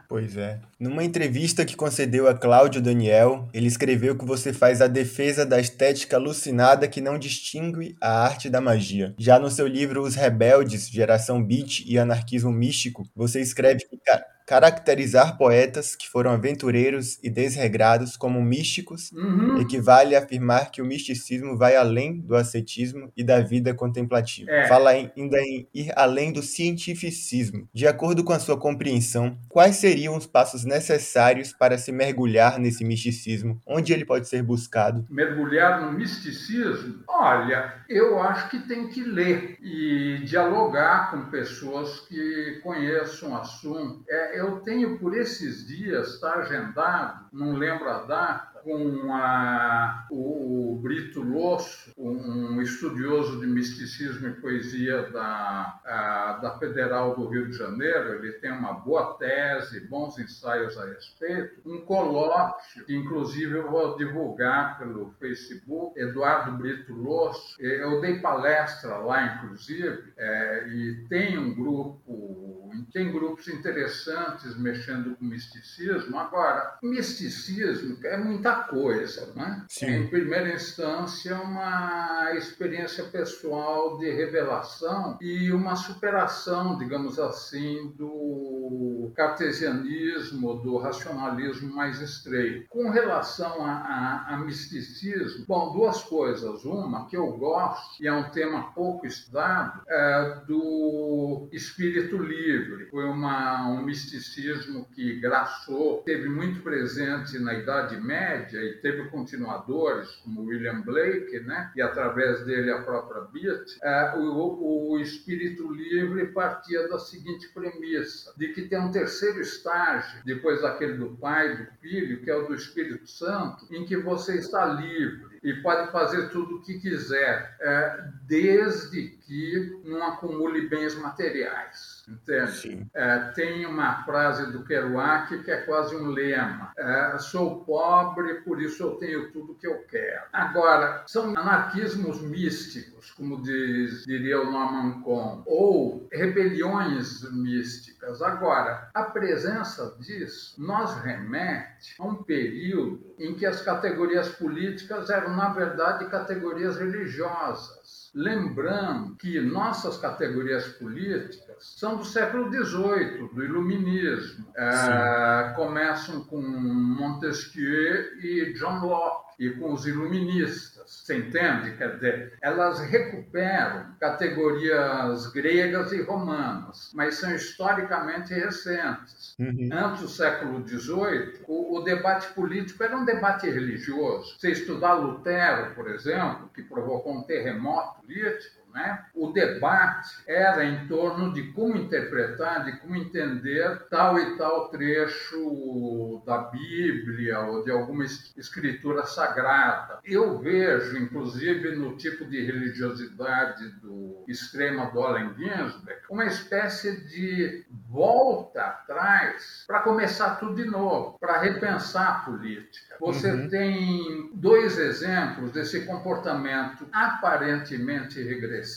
Pois 0.08 0.38
é. 0.38 0.58
Numa 0.80 1.04
entrevista 1.04 1.66
que 1.66 1.76
concedeu 1.76 2.26
a 2.26 2.34
Cláudio 2.34 2.80
Daniel, 2.80 3.46
ele 3.52 3.66
escreveu 3.66 4.16
que 4.16 4.24
você 4.24 4.54
faz 4.54 4.80
a 4.80 4.86
defesa 4.86 5.44
da 5.44 5.60
estética 5.60 6.16
alucinada 6.16 6.88
que 6.88 7.02
não 7.02 7.18
distingue 7.18 7.94
a 8.00 8.24
arte 8.24 8.48
da 8.48 8.58
magia. 8.58 9.14
Já 9.18 9.38
no 9.38 9.50
seu 9.50 9.66
livro 9.66 10.00
Os 10.02 10.14
Rebeldes, 10.14 10.88
Geração 10.88 11.44
Beat 11.44 11.84
e 11.86 11.98
Anarquismo 11.98 12.50
Místico, 12.50 13.06
você 13.14 13.42
escreve 13.42 13.80
que 13.80 13.98
Caracterizar 14.48 15.36
poetas 15.36 15.94
que 15.94 16.08
foram 16.08 16.30
aventureiros 16.30 17.18
e 17.22 17.28
desregrados 17.28 18.16
como 18.16 18.40
místicos 18.40 19.12
uhum. 19.12 19.60
equivale 19.60 20.16
a 20.16 20.20
afirmar 20.20 20.70
que 20.70 20.80
o 20.80 20.86
misticismo 20.86 21.54
vai 21.54 21.76
além 21.76 22.18
do 22.18 22.34
ascetismo 22.34 23.12
e 23.14 23.22
da 23.22 23.40
vida 23.40 23.74
contemplativa. 23.74 24.50
É. 24.50 24.66
Fala 24.66 24.88
ainda 24.88 25.38
em 25.38 25.68
ir 25.74 25.92
além 25.94 26.32
do 26.32 26.40
cientificismo. 26.40 27.68
De 27.74 27.86
acordo 27.86 28.24
com 28.24 28.32
a 28.32 28.38
sua 28.38 28.56
compreensão, 28.56 29.36
quais 29.50 29.76
seriam 29.76 30.16
os 30.16 30.26
passos 30.26 30.64
necessários 30.64 31.52
para 31.52 31.76
se 31.76 31.92
mergulhar 31.92 32.58
nesse 32.58 32.82
misticismo? 32.86 33.60
Onde 33.66 33.92
ele 33.92 34.06
pode 34.06 34.28
ser 34.28 34.42
buscado? 34.42 35.04
Mergulhar 35.10 35.82
no 35.82 35.92
misticismo? 35.92 37.02
Olha, 37.06 37.74
eu 37.86 38.18
acho 38.18 38.48
que 38.48 38.60
tem 38.60 38.88
que 38.88 39.04
ler 39.04 39.58
e 39.60 40.22
dialogar 40.24 41.10
com 41.10 41.30
pessoas 41.30 42.00
que 42.08 42.60
conheçam 42.62 43.32
o 43.32 43.36
assunto. 43.36 44.02
É, 44.08 44.37
eu 44.38 44.60
tenho 44.60 44.98
por 44.98 45.16
esses 45.16 45.66
dias, 45.66 46.14
está 46.14 46.34
agendado, 46.34 47.26
não 47.32 47.56
lembro 47.56 47.88
a 47.88 48.04
data, 48.04 48.47
com 48.68 49.14
a, 49.14 50.06
o, 50.10 50.72
o, 50.72 50.76
Brito 50.76 51.22
Losso, 51.22 51.90
um 51.96 52.60
estudioso 52.60 53.40
de 53.40 53.46
misticismo 53.46 54.28
e 54.28 54.32
poesia 54.34 55.10
da, 55.10 55.80
a, 55.86 56.38
da 56.42 56.58
Federal 56.58 57.16
do 57.16 57.28
Rio 57.28 57.48
de 57.48 57.56
Janeiro, 57.56 58.16
ele 58.16 58.32
tem 58.32 58.52
uma 58.52 58.74
boa 58.74 59.14
tese, 59.14 59.88
bons 59.88 60.18
ensaios 60.18 60.76
a 60.76 60.84
respeito, 60.84 61.62
um 61.64 61.80
colóquio, 61.80 62.84
que 62.84 62.94
inclusive 62.94 63.56
eu 63.56 63.70
vou 63.70 63.96
divulgar 63.96 64.78
pelo 64.78 65.14
Facebook, 65.18 65.98
Eduardo 65.98 66.52
Brito 66.58 66.92
Losso, 66.92 67.56
eu 67.58 68.02
dei 68.02 68.20
palestra 68.20 68.98
lá, 68.98 69.36
inclusive, 69.36 70.12
é, 70.18 70.68
e 70.68 71.06
tem 71.08 71.38
um 71.38 71.54
grupo 71.54 72.58
tem 72.92 73.10
grupos 73.12 73.48
interessantes 73.48 74.56
mexendo 74.56 75.16
com 75.16 75.24
misticismo. 75.24 76.18
Agora, 76.18 76.78
misticismo 76.82 77.98
é 78.04 78.16
muita 78.16 78.57
coisa, 78.64 79.32
né? 79.34 79.64
Sim. 79.68 79.86
Em 79.86 80.06
primeira 80.08 80.54
instância, 80.54 81.34
uma 81.36 82.32
experiência 82.34 83.04
pessoal 83.04 83.98
de 83.98 84.10
revelação 84.10 85.18
e 85.20 85.50
uma 85.52 85.76
superação, 85.76 86.78
digamos 86.78 87.18
assim, 87.18 87.92
do 87.96 89.12
cartesianismo, 89.14 90.54
do 90.62 90.78
racionalismo 90.78 91.74
mais 91.74 92.00
estreito. 92.00 92.68
Com 92.68 92.90
relação 92.90 93.64
a, 93.64 93.72
a, 93.72 94.34
a 94.34 94.38
misticismo, 94.38 95.44
bom, 95.46 95.72
duas 95.72 96.02
coisas. 96.02 96.64
Uma, 96.64 97.06
que 97.06 97.16
eu 97.16 97.32
gosto, 97.32 98.02
e 98.02 98.06
é 98.06 98.12
um 98.12 98.30
tema 98.30 98.72
pouco 98.72 99.06
estudado, 99.06 99.82
é 99.88 100.40
do 100.46 101.48
espírito 101.52 102.16
livre. 102.16 102.86
Foi 102.90 103.04
uma, 103.04 103.68
um 103.68 103.82
misticismo 103.82 104.86
que 104.94 105.18
graçou, 105.20 106.02
teve 106.04 106.28
muito 106.28 106.62
presente 106.62 107.38
na 107.38 107.54
Idade 107.54 107.96
Média 108.00 108.47
e 108.56 108.74
teve 108.80 109.08
continuadores, 109.08 110.08
como 110.24 110.42
William 110.42 110.80
Blake, 110.82 111.40
né? 111.40 111.72
e 111.76 111.82
através 111.82 112.44
dele 112.44 112.70
a 112.70 112.82
própria 112.82 113.22
Beat, 113.22 113.78
é, 113.82 114.14
o, 114.16 114.92
o 114.92 114.98
espírito 114.98 115.70
livre 115.72 116.26
partia 116.26 116.88
da 116.88 116.98
seguinte 116.98 117.48
premissa, 117.52 118.32
de 118.36 118.48
que 118.48 118.62
tem 118.62 118.80
um 118.80 118.90
terceiro 118.90 119.40
estágio, 119.40 120.22
depois 120.24 120.62
daquele 120.62 120.94
do 120.94 121.16
Pai, 121.16 121.56
do 121.56 121.66
Filho, 121.80 122.22
que 122.22 122.30
é 122.30 122.36
o 122.36 122.46
do 122.46 122.54
Espírito 122.54 123.06
Santo, 123.08 123.66
em 123.70 123.84
que 123.84 123.96
você 123.96 124.36
está 124.36 124.66
livre 124.66 125.38
e 125.42 125.54
pode 125.62 125.90
fazer 125.92 126.30
tudo 126.30 126.56
o 126.56 126.62
que 126.62 126.78
quiser, 126.78 127.56
é, 127.60 128.04
desde 128.26 129.08
que 129.26 129.80
não 129.84 130.02
acumule 130.04 130.68
bens 130.68 130.94
materiais. 130.94 131.97
Entende? 132.08 132.86
É, 132.94 133.18
tem 133.34 133.66
uma 133.66 134.02
frase 134.04 134.50
do 134.50 134.64
Kerouac 134.64 135.42
que 135.42 135.50
é 135.50 135.58
quase 135.58 135.94
um 135.94 136.08
lema: 136.08 136.72
é, 136.76 137.18
sou 137.18 137.64
pobre, 137.64 138.42
por 138.42 138.60
isso 138.62 138.82
eu 138.82 138.96
tenho 138.96 139.30
tudo 139.30 139.54
que 139.54 139.66
eu 139.66 139.82
quero. 139.86 140.24
Agora, 140.32 141.04
são 141.06 141.36
anarquismos 141.36 142.22
místicos, 142.22 143.10
como 143.10 143.42
diz, 143.42 144.04
diria 144.04 144.40
o 144.40 144.50
Norman 144.50 145.02
Cohn, 145.02 145.42
ou 145.46 146.08
rebeliões 146.10 147.30
místicas. 147.30 148.22
Agora, 148.22 148.90
a 148.94 149.02
presença 149.02 149.94
disso 150.00 150.54
nos 150.58 150.94
remete 151.02 151.94
a 151.98 152.04
um 152.04 152.22
período 152.22 153.14
em 153.18 153.34
que 153.34 153.44
as 153.44 153.60
categorias 153.60 154.30
políticas 154.30 155.10
eram, 155.10 155.36
na 155.36 155.50
verdade, 155.50 156.08
categorias 156.08 156.78
religiosas 156.78 157.98
Lembrando 158.14 159.16
que 159.16 159.38
nossas 159.40 159.98
categorias 159.98 160.66
políticas 160.66 161.47
são 161.60 161.96
do 161.96 162.04
século 162.04 162.50
XVIII, 162.50 163.28
do 163.32 163.44
Iluminismo. 163.44 164.46
É, 164.56 165.52
começam 165.56 166.24
com 166.24 166.40
Montesquieu 166.40 168.18
e 168.18 168.52
John 168.54 168.80
Locke. 168.80 169.28
e 169.38 169.50
com 169.50 169.72
os 169.72 169.86
iluministas. 169.86 171.04
Você 171.04 171.16
entende? 171.16 171.76
Quer 171.76 171.94
dizer, 171.94 172.38
elas 172.42 172.80
recuperam 172.80 173.94
categorias 174.00 175.28
gregas 175.28 175.92
e 175.92 176.02
romanas, 176.02 176.90
mas 176.92 177.16
são 177.16 177.32
historicamente 177.32 178.34
recentes. 178.34 179.36
Uhum. 179.38 179.68
Antes 179.72 180.02
do 180.02 180.08
século 180.08 180.66
XVIII, 180.66 181.42
o, 181.46 181.78
o 181.78 181.82
debate 181.82 182.32
político 182.34 182.82
era 182.82 182.96
um 182.96 183.04
debate 183.04 183.48
religioso. 183.48 184.36
Você 184.38 184.50
estudar 184.50 184.94
Lutero, 184.94 185.74
por 185.74 185.88
exemplo, 185.88 186.50
que 186.52 186.62
provocou 186.62 187.16
um 187.16 187.22
terremoto 187.22 188.00
político, 188.00 188.58
né? 188.78 189.04
O 189.12 189.32
debate 189.32 190.08
era 190.26 190.64
em 190.64 190.86
torno 190.86 191.32
de 191.32 191.52
como 191.52 191.76
interpretar, 191.76 192.64
de 192.64 192.78
como 192.78 192.94
entender 192.94 193.86
tal 193.90 194.18
e 194.18 194.36
tal 194.36 194.68
trecho 194.70 196.22
da 196.24 196.38
Bíblia 196.38 197.40
ou 197.40 197.64
de 197.64 197.70
alguma 197.72 198.04
escritura 198.04 199.04
sagrada. 199.04 199.98
Eu 200.04 200.38
vejo, 200.38 200.96
inclusive, 200.96 201.74
no 201.74 201.96
tipo 201.96 202.24
de 202.24 202.44
religiosidade 202.44 203.68
do 203.80 204.24
extrema 204.28 204.86
do 204.90 205.02
Allen 205.02 205.34
Ginsberg, 205.36 206.00
uma 206.10 206.26
espécie 206.26 207.04
de 207.06 207.64
volta 207.88 208.60
atrás 208.60 209.64
para 209.66 209.80
começar 209.80 210.36
tudo 210.36 210.54
de 210.54 210.66
novo, 210.66 211.18
para 211.18 211.40
repensar 211.40 212.08
a 212.08 212.30
política. 212.30 212.96
Você 213.00 213.30
uhum. 213.30 213.48
tem 213.48 214.30
dois 214.34 214.78
exemplos 214.78 215.52
desse 215.52 215.86
comportamento 215.86 216.86
aparentemente 216.92 218.22
regressivo, 218.22 218.67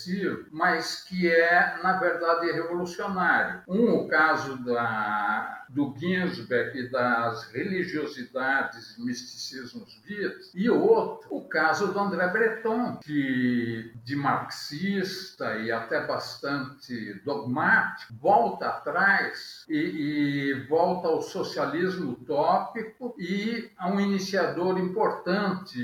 mas 0.52 1.04
que 1.04 1.30
é, 1.30 1.78
na 1.84 1.98
verdade, 1.98 2.52
revolucionário. 2.52 3.62
Um, 3.68 3.96
o 3.96 4.08
caso 4.08 4.58
da, 4.64 5.61
do 5.74 5.94
Ginsberg 5.98 6.78
e 6.78 6.90
das 6.90 7.52
religiosidades 7.52 8.98
e 8.98 9.06
misticismos 9.06 10.02
vivos, 10.06 10.52
e 10.54 10.70
outro, 10.70 11.28
o 11.32 11.48
caso 11.48 11.92
do 11.92 12.00
André 12.00 12.28
Breton, 12.28 12.98
que 12.98 13.92
de 14.04 14.16
marxista 14.16 15.58
e 15.58 15.72
até 15.72 16.06
bastante 16.06 17.14
dogmático, 17.24 18.14
volta 18.20 18.68
atrás 18.68 19.66
e, 19.70 19.78
e 19.78 20.68
volta 20.68 21.08
ao 21.08 21.22
socialismo 21.22 22.12
utópico 22.12 23.16
e 23.18 23.70
a 23.78 23.90
um 23.90 24.00
iniciador 24.00 24.78
importante 24.78 25.80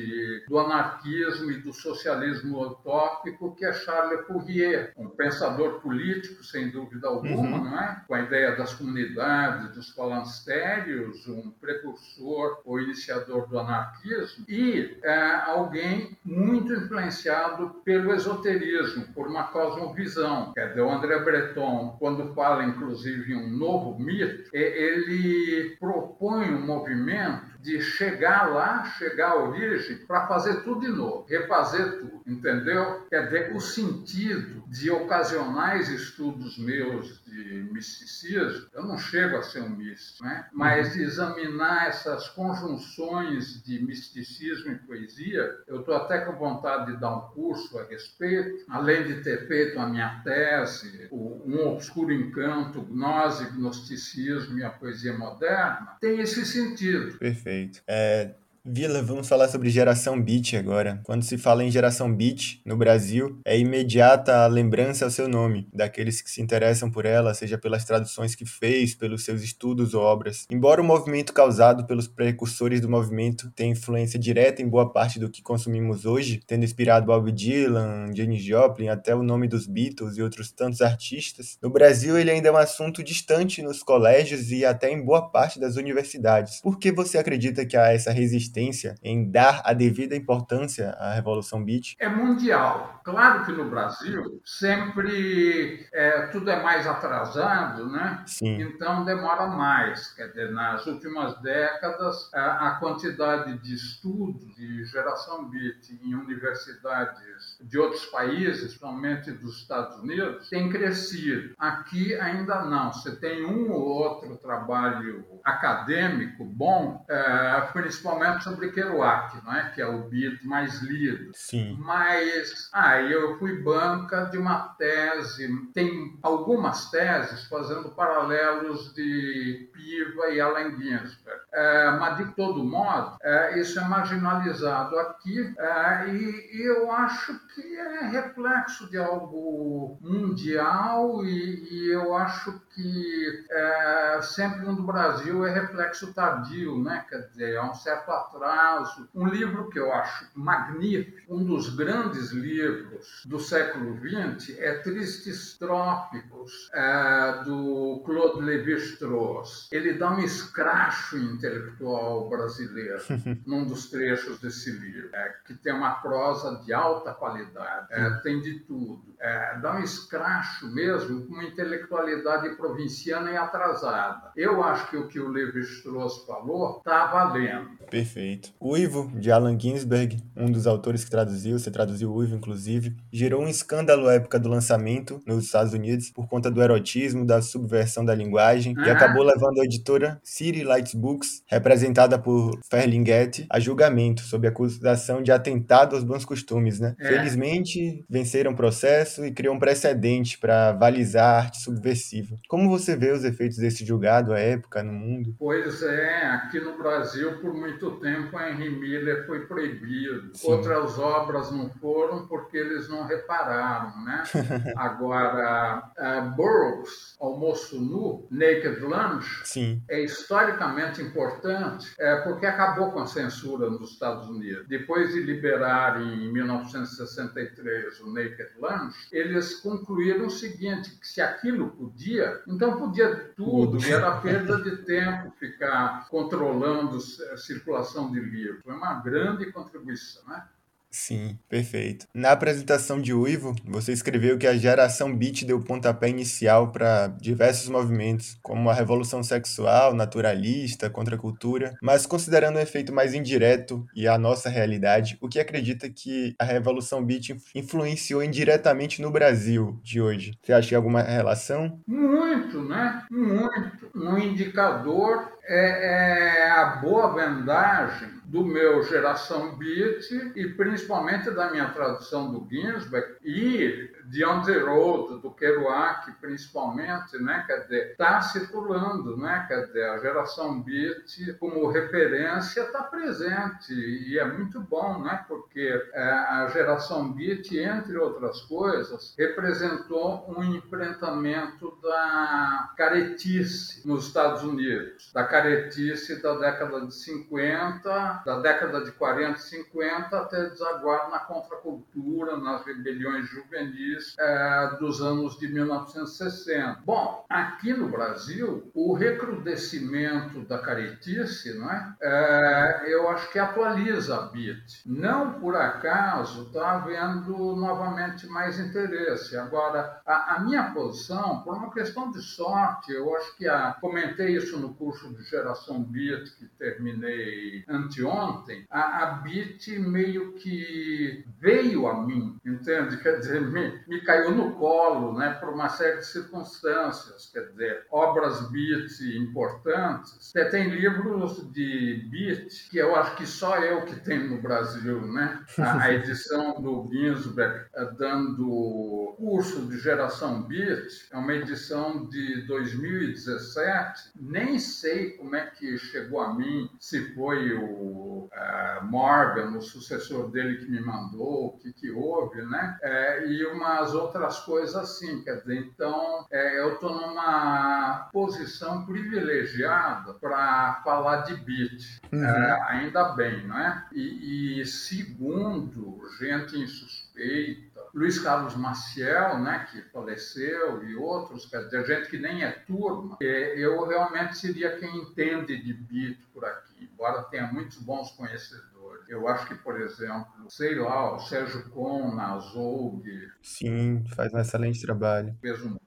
do 0.47 0.59
anarquismo 0.59 1.51
e 1.51 1.61
do 1.61 1.71
socialismo 1.71 2.61
utópico, 2.61 3.55
que 3.55 3.65
é 3.65 3.73
Charles 3.73 4.25
Fourier, 4.27 4.91
um 4.97 5.09
pensador 5.09 5.79
político, 5.79 6.43
sem 6.43 6.69
dúvida 6.69 7.07
alguma, 7.07 7.57
uhum. 7.57 7.63
não 7.63 7.79
é? 7.79 8.03
com 8.07 8.13
a 8.13 8.21
ideia 8.21 8.55
das 8.55 8.73
comunidades, 8.73 9.76
dos 9.77 9.91
falancérios, 9.91 11.27
um 11.27 11.51
precursor 11.51 12.59
ou 12.65 12.81
iniciador 12.81 13.47
do 13.47 13.59
anarquismo, 13.59 14.43
e 14.49 14.97
é, 15.03 15.35
alguém 15.45 16.17
muito 16.25 16.73
influenciado 16.73 17.69
pelo 17.85 18.13
esoterismo, 18.13 19.05
por 19.13 19.27
uma 19.27 19.43
cosmovisão. 19.43 20.51
Quer 20.53 20.69
dizer, 20.69 20.81
o 20.81 20.89
André 20.89 21.19
Breton, 21.19 21.95
quando 21.99 22.33
fala 22.33 22.65
inclusive 22.65 23.31
em 23.31 23.37
um 23.37 23.49
novo 23.49 23.99
mito, 23.99 24.49
ele 24.51 25.77
propõe 25.79 26.49
um 26.49 26.65
movimento 26.65 27.56
de 27.61 27.81
chegar 27.81 28.53
lá, 28.53 28.85
chegar 28.97 29.31
à 29.31 29.43
origem, 29.43 29.97
para 30.05 30.27
fazer 30.27 30.63
tudo 30.63 30.81
de 30.81 30.89
novo, 30.89 31.25
refazer 31.27 31.99
tudo, 31.99 32.21
entendeu? 32.25 33.05
Quer 33.09 33.25
dizer, 33.25 33.55
o 33.55 33.59
sentido 33.59 34.63
de 34.67 34.89
ocasionais 34.91 35.89
estudos 35.89 36.57
meus 36.57 37.23
de 37.25 37.67
misticismo, 37.71 38.67
eu 38.73 38.83
não 38.83 38.97
chego 38.97 39.37
a 39.37 39.43
ser 39.43 39.61
um 39.61 39.69
místico, 39.69 40.23
né? 40.23 40.45
mas 40.51 40.93
de 40.93 41.03
examinar 41.03 41.87
essas 41.87 42.27
conjunções 42.29 43.61
de 43.63 43.83
misticismo 43.83 44.71
e 44.71 44.75
poesia, 44.79 45.57
eu 45.67 45.79
estou 45.79 45.95
até 45.95 46.21
com 46.21 46.33
vontade 46.33 46.91
de 46.91 46.99
dar 46.99 47.15
um 47.15 47.21
curso 47.29 47.77
a 47.79 47.83
respeito, 47.83 48.65
além 48.69 49.03
de 49.03 49.21
ter 49.21 49.47
feito 49.47 49.79
a 49.79 49.87
minha 49.87 50.21
tese, 50.23 51.07
Um 51.11 51.67
Obscuro 51.67 52.11
Encanto, 52.11 52.81
Gnose, 52.81 53.49
Gnosticismo 53.51 54.57
e 54.59 54.63
a 54.63 54.69
Poesia 54.69 55.13
Moderna, 55.17 55.97
tem 55.99 56.19
esse 56.19 56.45
sentido. 56.45 57.17
Perfeito. 57.17 57.56
É, 57.87 58.35
Vila, 58.69 59.01
vamos 59.01 59.29
falar 59.29 59.47
sobre 59.47 59.69
geração 59.69 60.21
beat 60.21 60.55
agora. 60.55 60.99
Quando 61.05 61.23
se 61.23 61.37
fala 61.37 61.63
em 61.63 61.71
geração 61.71 62.13
beat 62.13 62.59
no 62.65 62.75
Brasil, 62.75 63.39
é 63.45 63.57
imediata 63.57 64.43
a 64.43 64.47
lembrança 64.47 65.05
ao 65.05 65.11
seu 65.11 65.25
nome, 65.25 65.69
daqueles 65.73 66.21
que 66.21 66.29
se 66.29 66.41
interessam 66.41 66.91
por 66.91 67.05
ela, 67.05 67.33
seja 67.33 67.57
pelas 67.57 67.85
traduções 67.85 68.35
que 68.35 68.45
fez, 68.45 68.93
pelos 68.93 69.23
seus 69.23 69.41
estudos 69.41 69.93
ou 69.93 70.03
obras. 70.03 70.45
Embora 70.51 70.81
o 70.81 70.83
movimento 70.83 71.31
causado 71.31 71.87
pelos 71.87 72.09
precursores 72.09 72.81
do 72.81 72.89
movimento 72.89 73.49
tenha 73.55 73.71
influência 73.71 74.19
direta 74.19 74.61
em 74.61 74.67
boa 74.67 74.91
parte 74.91 75.17
do 75.17 75.29
que 75.29 75.41
consumimos 75.41 76.05
hoje, 76.05 76.41
tendo 76.45 76.65
inspirado 76.65 77.05
Bob 77.05 77.31
Dylan, 77.31 78.13
Janis 78.13 78.43
Joplin, 78.43 78.89
até 78.89 79.15
o 79.15 79.23
nome 79.23 79.47
dos 79.47 79.65
Beatles 79.65 80.17
e 80.17 80.21
outros 80.21 80.51
tantos 80.51 80.81
artistas, 80.81 81.57
no 81.61 81.69
Brasil 81.69 82.19
ele 82.19 82.31
ainda 82.31 82.49
é 82.49 82.51
um 82.51 82.57
assunto 82.57 83.01
distante 83.01 83.61
nos 83.61 83.81
colégios 83.81 84.51
e 84.51 84.65
até 84.65 84.91
em 84.91 85.01
boa 85.01 85.29
parte 85.29 85.57
das 85.57 85.77
universidades. 85.77 86.59
Por 86.59 86.77
que 86.77 86.91
você 86.91 87.17
acredita 87.17 87.65
que 87.65 87.77
há 87.77 87.93
essa 87.93 88.11
resistência 88.11 88.56
em 89.03 89.29
dar 89.29 89.61
a 89.63 89.73
devida 89.73 90.15
importância 90.15 90.91
à 90.99 91.13
Revolução 91.13 91.63
Beat? 91.63 91.95
É 91.99 92.09
mundial. 92.09 93.01
Claro 93.03 93.45
que 93.45 93.51
no 93.51 93.69
Brasil 93.69 94.41
sempre 94.43 95.87
é, 95.93 96.27
tudo 96.27 96.49
é 96.49 96.61
mais 96.61 96.85
atrasado, 96.85 97.89
né? 97.89 98.23
Sim. 98.25 98.61
Então 98.61 99.05
demora 99.05 99.47
mais. 99.47 100.13
Quer 100.13 100.27
dizer, 100.27 100.51
nas 100.51 100.85
últimas 100.85 101.39
décadas, 101.41 102.29
a, 102.33 102.67
a 102.67 102.71
quantidade 102.75 103.57
de 103.59 103.75
estudos 103.75 104.53
de 104.55 104.85
geração 104.85 105.49
Beat 105.49 105.89
em 106.01 106.15
universidades 106.15 107.57
de 107.61 107.77
outros 107.77 108.05
países, 108.07 108.59
principalmente 108.59 109.31
dos 109.31 109.57
Estados 109.57 109.97
Unidos, 109.99 110.49
tem 110.49 110.69
crescido. 110.69 111.53
Aqui 111.57 112.13
ainda 112.15 112.63
não. 112.65 112.91
Você 112.91 113.15
tem 113.15 113.45
um 113.45 113.71
ou 113.71 113.81
outro 113.81 114.35
trabalho 114.37 115.25
acadêmico 115.43 116.43
bom, 116.43 117.05
é, 117.09 117.61
principalmente 117.73 118.36
sobre 118.41 118.71
Kerouac, 118.71 119.43
não 119.43 119.53
é? 119.53 119.69
que 119.69 119.81
é 119.81 119.87
o 119.87 120.03
beat 120.03 120.43
mais 120.43 120.81
lido. 120.81 121.31
Sim. 121.33 121.77
Mas 121.79 122.69
aí 122.73 123.07
ah, 123.07 123.11
eu 123.11 123.37
fui 123.37 123.61
banca 123.61 124.25
de 124.25 124.37
uma 124.37 124.69
tese, 124.77 125.47
tem 125.73 126.17
algumas 126.21 126.89
teses 126.89 127.45
fazendo 127.45 127.89
paralelos 127.89 128.93
de 128.93 129.69
Piva 129.73 130.29
e 130.29 130.41
Allen 130.41 130.71
Ginsberg. 130.77 131.41
É, 131.53 131.91
mas, 131.91 132.17
de 132.17 132.35
todo 132.35 132.63
modo, 132.63 133.17
é, 133.21 133.59
isso 133.59 133.79
é 133.79 133.83
marginalizado 133.87 134.97
aqui 134.99 135.53
é, 135.57 136.07
e, 136.09 136.57
e, 136.57 136.67
eu 136.67 136.91
acho 136.91 137.33
que 137.55 137.75
é 137.75 138.07
reflexo 138.09 138.89
de 138.89 138.97
algo 138.97 139.97
mundial 140.01 141.23
e, 141.23 141.67
e 141.71 141.91
eu 141.91 142.15
acho 142.15 142.59
que 142.75 143.45
é, 143.49 144.19
sempre 144.21 144.65
no 144.65 144.83
Brasil 144.83 145.45
é 145.45 145.51
reflexo 145.51 146.13
tardio, 146.13 146.77
né? 146.83 147.05
quer 147.09 147.27
dizer, 147.29 147.57
há 147.57 147.63
um 147.63 147.73
certo 147.73 148.11
atraso. 148.27 149.09
Um 149.13 149.27
livro 149.27 149.69
que 149.69 149.79
eu 149.79 149.91
acho 149.91 150.29
magnífico, 150.35 151.33
um 151.33 151.43
dos 151.43 151.75
grandes 151.75 152.31
livros 152.31 153.23
do 153.25 153.39
século 153.39 153.97
XX, 153.97 154.57
é 154.59 154.73
Tristes 154.79 155.57
Trópicos, 155.57 156.69
é, 156.73 157.43
do 157.43 158.01
Claude 158.05 158.41
Lévi-Strauss. 158.41 159.69
Ele 159.71 159.93
dá 159.93 160.11
um 160.11 160.19
escracho 160.19 161.17
intelectual 161.17 162.29
brasileiro 162.29 163.01
num 163.45 163.65
dos 163.65 163.89
trechos 163.89 164.39
desse 164.39 164.71
livro, 164.71 165.09
é, 165.13 165.35
que 165.45 165.53
tem 165.55 165.73
uma 165.73 165.95
prosa 165.95 166.61
de 166.63 166.73
alta 166.73 167.13
qualidade, 167.13 167.87
é, 167.91 168.09
tem 168.21 168.41
de 168.41 168.59
tudo. 168.59 169.15
É, 169.19 169.59
dá 169.59 169.75
um 169.75 169.79
escracho 169.79 170.67
mesmo 170.67 171.25
com 171.25 171.33
uma 171.33 171.43
intelectualidade 171.43 172.55
provinciana 172.55 173.31
e 173.31 173.37
atrasada. 173.37 174.31
Eu 174.35 174.63
acho 174.63 174.89
que 174.89 174.97
o 174.97 175.07
que 175.07 175.19
o 175.19 175.29
Levi-Strauss 175.29 176.25
falou 176.25 176.77
está 176.77 177.07
valendo. 177.07 177.77
Perfeito. 177.89 178.16
Uivo, 178.59 179.11
de 179.15 179.31
Allen 179.31 179.59
Ginsberg, 179.59 180.17
um 180.35 180.51
dos 180.51 180.67
autores 180.67 181.03
que 181.03 181.11
traduziu, 181.11 181.57
você 181.57 181.71
traduziu 181.71 182.13
Uivo, 182.13 182.35
inclusive, 182.35 182.95
gerou 183.11 183.43
um 183.43 183.47
escândalo 183.47 184.07
à 184.07 184.13
época 184.13 184.39
do 184.39 184.49
lançamento 184.49 185.21
nos 185.25 185.45
Estados 185.45 185.73
Unidos 185.73 186.09
por 186.09 186.27
conta 186.27 186.49
do 186.49 186.61
erotismo, 186.61 187.25
da 187.25 187.41
subversão 187.41 188.03
da 188.03 188.15
linguagem, 188.15 188.75
e 188.77 188.89
acabou 188.89 189.23
levando 189.23 189.59
a 189.59 189.65
editora 189.65 190.19
City 190.23 190.63
Lights 190.63 190.93
Books, 190.93 191.43
representada 191.47 192.17
por 192.17 192.59
Ferlinghetti, 192.69 193.45
a 193.49 193.59
julgamento 193.59 194.21
sob 194.21 194.47
acusação 194.47 195.21
de 195.21 195.31
atentado 195.31 195.95
aos 195.95 196.03
bons 196.03 196.25
costumes, 196.25 196.79
né? 196.79 196.95
É. 196.99 197.07
Felizmente, 197.07 198.03
venceram 198.09 198.51
o 198.51 198.55
processo 198.55 199.25
e 199.25 199.31
criou 199.31 199.55
um 199.55 199.59
precedente 199.59 200.37
para 200.37 200.69
avalizar 200.69 201.35
a 201.35 201.37
arte 201.37 201.61
subversiva. 201.61 202.37
Como 202.47 202.69
você 202.69 202.95
vê 202.95 203.11
os 203.11 203.23
efeitos 203.23 203.57
desse 203.57 203.85
julgado 203.85 204.33
à 204.33 204.39
época 204.39 204.83
no 204.83 204.93
mundo? 204.93 205.35
Pois 205.37 205.81
é, 205.83 206.25
aqui 206.27 206.59
no 206.59 206.77
Brasil, 206.77 207.39
por 207.39 207.53
muito 207.53 207.91
tempo, 207.91 208.06
Henry 208.09 208.69
Miller 208.69 209.25
foi 209.25 209.45
proibido. 209.45 210.31
Sim. 210.33 210.51
Outras 210.51 210.97
obras 210.97 211.51
não 211.51 211.69
foram 211.69 212.27
porque 212.27 212.57
eles 212.57 212.89
não 212.89 213.05
repararam, 213.05 214.03
né? 214.03 214.23
Agora, 214.75 215.91
uh, 215.97 216.35
Burroughs, 216.35 217.15
Almoço 217.19 217.79
Nu, 217.79 218.27
Naked 218.29 218.79
Lunch, 218.79 219.41
Sim. 219.43 219.81
é 219.89 220.01
historicamente 220.01 221.01
importante 221.01 221.93
é, 221.99 222.17
porque 222.21 222.45
acabou 222.45 222.91
com 222.91 222.99
a 222.99 223.07
censura 223.07 223.69
nos 223.69 223.91
Estados 223.91 224.27
Unidos. 224.29 224.67
Depois 224.67 225.13
de 225.13 225.21
liberar 225.21 226.01
em 226.01 226.31
1963 226.31 227.99
o 228.01 228.13
Naked 228.13 228.51
Lunch, 228.59 228.95
eles 229.11 229.55
concluíram 229.61 230.27
o 230.27 230.29
seguinte, 230.29 230.91
que 230.99 231.07
se 231.07 231.21
aquilo 231.21 231.69
podia, 231.69 232.41
então 232.47 232.77
podia 232.77 233.15
tudo, 233.35 233.83
e 233.83 233.91
era 233.91 234.17
perda 234.21 234.61
de 234.61 234.77
tempo 234.77 235.31
ficar 235.39 236.07
controlando 236.09 236.97
a 237.31 237.37
circulação 237.37 237.96
de 238.05 238.19
livros. 238.19 238.61
Foi 238.63 238.73
uma 238.73 239.01
grande 239.01 239.51
contribuição, 239.51 240.23
né? 240.27 240.43
Sim, 240.89 241.37
perfeito. 241.49 242.07
Na 242.13 242.31
apresentação 242.31 242.99
de 242.99 243.13
Uivo, 243.13 243.53
você 243.65 243.91
escreveu 243.91 244.37
que 244.37 244.47
a 244.47 244.57
geração 244.57 245.15
beat 245.15 245.43
deu 245.45 245.59
pontapé 245.59 246.09
inicial 246.09 246.71
para 246.71 247.07
diversos 247.07 247.69
movimentos, 247.69 248.37
como 248.41 248.69
a 248.69 248.73
revolução 248.73 249.21
sexual, 249.21 249.93
naturalista, 249.93 250.89
contra 250.89 251.15
a 251.15 251.19
cultura, 251.19 251.75
mas 251.81 252.05
considerando 252.05 252.55
o 252.55 252.57
um 252.57 252.61
efeito 252.61 252.93
mais 252.93 253.13
indireto 253.13 253.85
e 253.95 254.07
a 254.07 254.17
nossa 254.17 254.49
realidade, 254.49 255.17
o 255.21 255.27
que 255.27 255.39
acredita 255.39 255.89
que 255.89 256.33
a 256.39 256.45
revolução 256.45 257.05
beat 257.05 257.35
influenciou 257.53 258.23
indiretamente 258.23 259.01
no 259.01 259.11
Brasil 259.11 259.79
de 259.83 260.01
hoje? 260.01 260.31
Você 260.41 260.53
acha 260.53 260.69
que 260.69 260.75
alguma 260.75 261.01
relação? 261.01 261.79
Muito, 261.85 262.61
né? 262.63 263.05
Muito. 263.11 263.91
Um 263.93 264.17
indicador 264.17 265.36
é, 265.47 266.45
é 266.45 266.51
a 266.51 266.65
boa 266.81 267.13
vendagem 267.13 268.09
do 268.25 268.43
meu 268.43 268.83
Geração 268.83 269.55
Beat 269.57 270.11
e 270.35 270.49
principalmente 270.49 271.31
da 271.31 271.49
minha 271.49 271.69
tradução 271.69 272.31
do 272.31 272.47
Ginsberg 272.49 273.15
e 273.23 273.89
de 274.09 274.23
Road, 274.23 275.21
do 275.21 275.31
Kerouac, 275.31 276.11
principalmente, 276.19 277.17
né? 277.19 277.43
Quer 277.45 277.63
dizer, 277.63 277.91
está 277.91 278.21
circulando, 278.21 279.17
né? 279.17 279.45
Quer 279.47 279.65
dizer, 279.65 279.89
a 279.89 279.97
Geração 279.99 280.61
Beat 280.61 281.37
como 281.39 281.67
referência 281.69 282.61
está 282.61 282.83
presente 282.83 283.73
e 283.73 284.17
é 284.17 284.25
muito 284.25 284.59
bom, 284.61 285.01
né? 285.03 285.25
Porque 285.27 285.69
é, 285.93 286.03
a 286.03 286.47
Geração 286.53 287.11
Beat, 287.11 287.51
entre 287.51 287.97
outras 287.97 288.41
coisas, 288.41 289.13
representou 289.17 290.25
um 290.29 290.43
enfrentamento 290.43 291.77
da 291.81 292.73
caretice 292.77 293.87
nos 293.87 294.07
Estados 294.07 294.43
Unidos, 294.43 295.11
da 295.13 295.23
caretice 295.23 296.21
da 296.21 296.37
década 296.37 296.85
de 296.85 296.93
50 296.93 297.87
da 298.25 298.39
década 298.39 298.83
de 298.83 298.91
40 298.91 299.39
e 299.39 299.41
50 299.41 300.17
até 300.17 300.49
desaguar 300.49 301.09
na 301.09 301.19
contracultura, 301.19 302.37
nas 302.37 302.65
rebeliões 302.65 303.27
juvenis 303.29 303.96
é, 304.19 304.77
dos 304.79 305.01
anos 305.01 305.37
de 305.39 305.47
1960. 305.47 306.79
Bom, 306.85 307.25
aqui 307.29 307.73
no 307.73 307.89
Brasil, 307.89 308.69
o 308.73 308.93
recrudescimento 308.93 310.41
da 310.41 310.59
caretice, 310.59 311.57
não 311.57 311.71
é? 311.71 311.95
é 312.01 312.85
eu 312.87 313.09
acho 313.09 313.31
que 313.31 313.39
atualiza 313.39 314.17
a 314.17 314.21
BIT. 314.27 314.83
Não 314.85 315.33
por 315.39 315.55
acaso 315.55 316.43
está 316.43 316.71
havendo 316.71 317.55
novamente 317.55 318.27
mais 318.27 318.59
interesse. 318.59 319.37
Agora, 319.37 320.01
a, 320.05 320.35
a, 320.35 320.39
minha 320.39 320.71
posição, 320.71 321.41
por 321.41 321.55
uma 321.55 321.71
questão 321.71 322.11
de 322.11 322.21
sorte, 322.21 322.91
eu 322.91 323.15
acho 323.15 323.35
que 323.37 323.47
a, 323.47 323.75
comentei 323.79 324.35
isso 324.35 324.59
no 324.59 324.73
curso 324.73 325.13
de 325.13 325.23
geração 325.23 325.83
BIT 325.83 326.35
que 326.37 326.45
terminei 326.57 327.63
anteontem, 327.67 328.17
ontem, 328.17 328.65
a, 328.69 329.03
a 329.03 329.05
BIT 329.21 329.79
meio 329.79 330.33
que 330.33 331.25
veio 331.39 331.87
a 331.87 332.05
mim, 332.05 332.39
entende? 332.45 332.97
Quer 332.97 333.19
dizer, 333.19 333.41
me, 333.41 333.79
me 333.87 334.01
caiu 334.01 334.31
no 334.31 334.53
colo, 334.55 335.17
né, 335.17 335.31
por 335.39 335.49
uma 335.49 335.69
série 335.69 335.97
de 335.97 336.05
circunstâncias, 336.05 337.29
quer 337.31 337.47
dizer, 337.47 337.85
obras 337.89 338.49
BIT 338.49 339.17
importantes. 339.17 340.31
Tem 340.51 340.69
livros 340.69 341.51
de 341.51 342.07
BIT 342.09 342.69
que 342.69 342.77
eu 342.77 342.95
acho 342.95 343.15
que 343.15 343.25
só 343.25 343.57
eu 343.59 343.85
que 343.85 343.95
tenho 343.99 344.29
no 344.29 344.41
Brasil, 344.41 345.01
né? 345.07 345.43
A, 345.57 345.83
a 345.83 345.93
edição 345.95 346.61
do 346.61 346.87
Ginsberg 346.91 347.65
eh, 347.73 347.91
dando 347.97 349.15
curso 349.17 349.65
de 349.65 349.79
geração 349.79 350.43
BIT, 350.43 351.07
é 351.11 351.17
uma 351.17 351.33
edição 351.33 352.07
de 352.07 352.45
2017, 352.45 354.11
nem 354.15 354.59
sei 354.59 355.11
como 355.11 355.35
é 355.35 355.47
que 355.47 355.77
chegou 355.77 356.21
a 356.21 356.33
mim, 356.33 356.69
se 356.79 357.13
foi 357.15 357.53
o 357.53 358.29
uh, 358.31 358.85
Morgan, 358.85 359.57
o 359.57 359.61
sucessor 359.61 360.29
dele 360.29 360.57
que 360.57 360.69
me 360.69 360.79
mandou, 360.79 361.47
o 361.47 361.57
que, 361.57 361.73
que 361.73 361.89
houve, 361.91 362.41
né? 362.43 362.77
É, 362.81 363.27
e 363.27 363.45
umas 363.77 363.93
outras 363.93 364.39
coisas 364.39 364.75
assim, 364.75 365.21
quer 365.21 365.37
dizer, 365.37 365.57
então 365.57 366.25
é, 366.31 366.59
eu 366.59 366.73
estou 366.73 366.93
numa 366.93 368.09
posição 368.11 368.85
privilegiada 368.85 370.13
para 370.15 370.81
falar 370.83 371.21
de 371.21 371.35
beat, 371.35 371.99
uhum. 372.11 372.23
é, 372.23 372.61
ainda 372.69 373.09
bem, 373.09 373.45
não 373.45 373.57
é? 373.57 373.85
E, 373.91 374.61
e 374.61 374.65
segundo, 374.65 376.01
gente 376.19 376.57
insuspeita, 376.57 377.67
Luiz 377.93 378.19
Carlos 378.19 378.55
Maciel, 378.55 379.39
né, 379.39 379.67
que 379.71 379.81
faleceu, 379.89 380.83
e 380.83 380.95
outros, 380.95 381.45
quer 381.45 381.63
dizer, 381.65 381.85
gente 381.85 382.09
que 382.09 382.17
nem 382.17 382.43
é 382.43 382.51
turma, 382.51 383.17
é, 383.21 383.57
eu 383.57 383.85
realmente 383.87 384.37
seria 384.37 384.77
quem 384.77 384.97
entende 384.97 385.57
de 385.57 385.73
beat 385.73 386.19
por 386.33 386.43
aqui, 386.45 386.89
embora 386.91 387.23
tenha 387.23 387.47
muitos 387.47 387.77
bons 387.77 388.11
conhecedores. 388.11 388.76
Eu 389.07 389.27
acho 389.27 389.47
que, 389.47 389.55
por 389.55 389.79
exemplo, 389.79 390.27
sei 390.49 390.75
lá, 390.75 391.15
o 391.15 391.19
Sérgio 391.19 391.69
Con 391.69 392.13
na 392.15 392.33
Azog. 392.33 393.03
Sim, 393.41 394.03
faz 394.15 394.33
um 394.33 394.39
excelente 394.39 394.81
trabalho. 394.81 395.35
Fez 395.41 395.63
um 395.65 395.77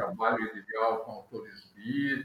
trabalho 0.00 0.56
ideal 0.56 0.98
com 1.04 1.12
autores 1.12 1.70
beat. 1.74 2.24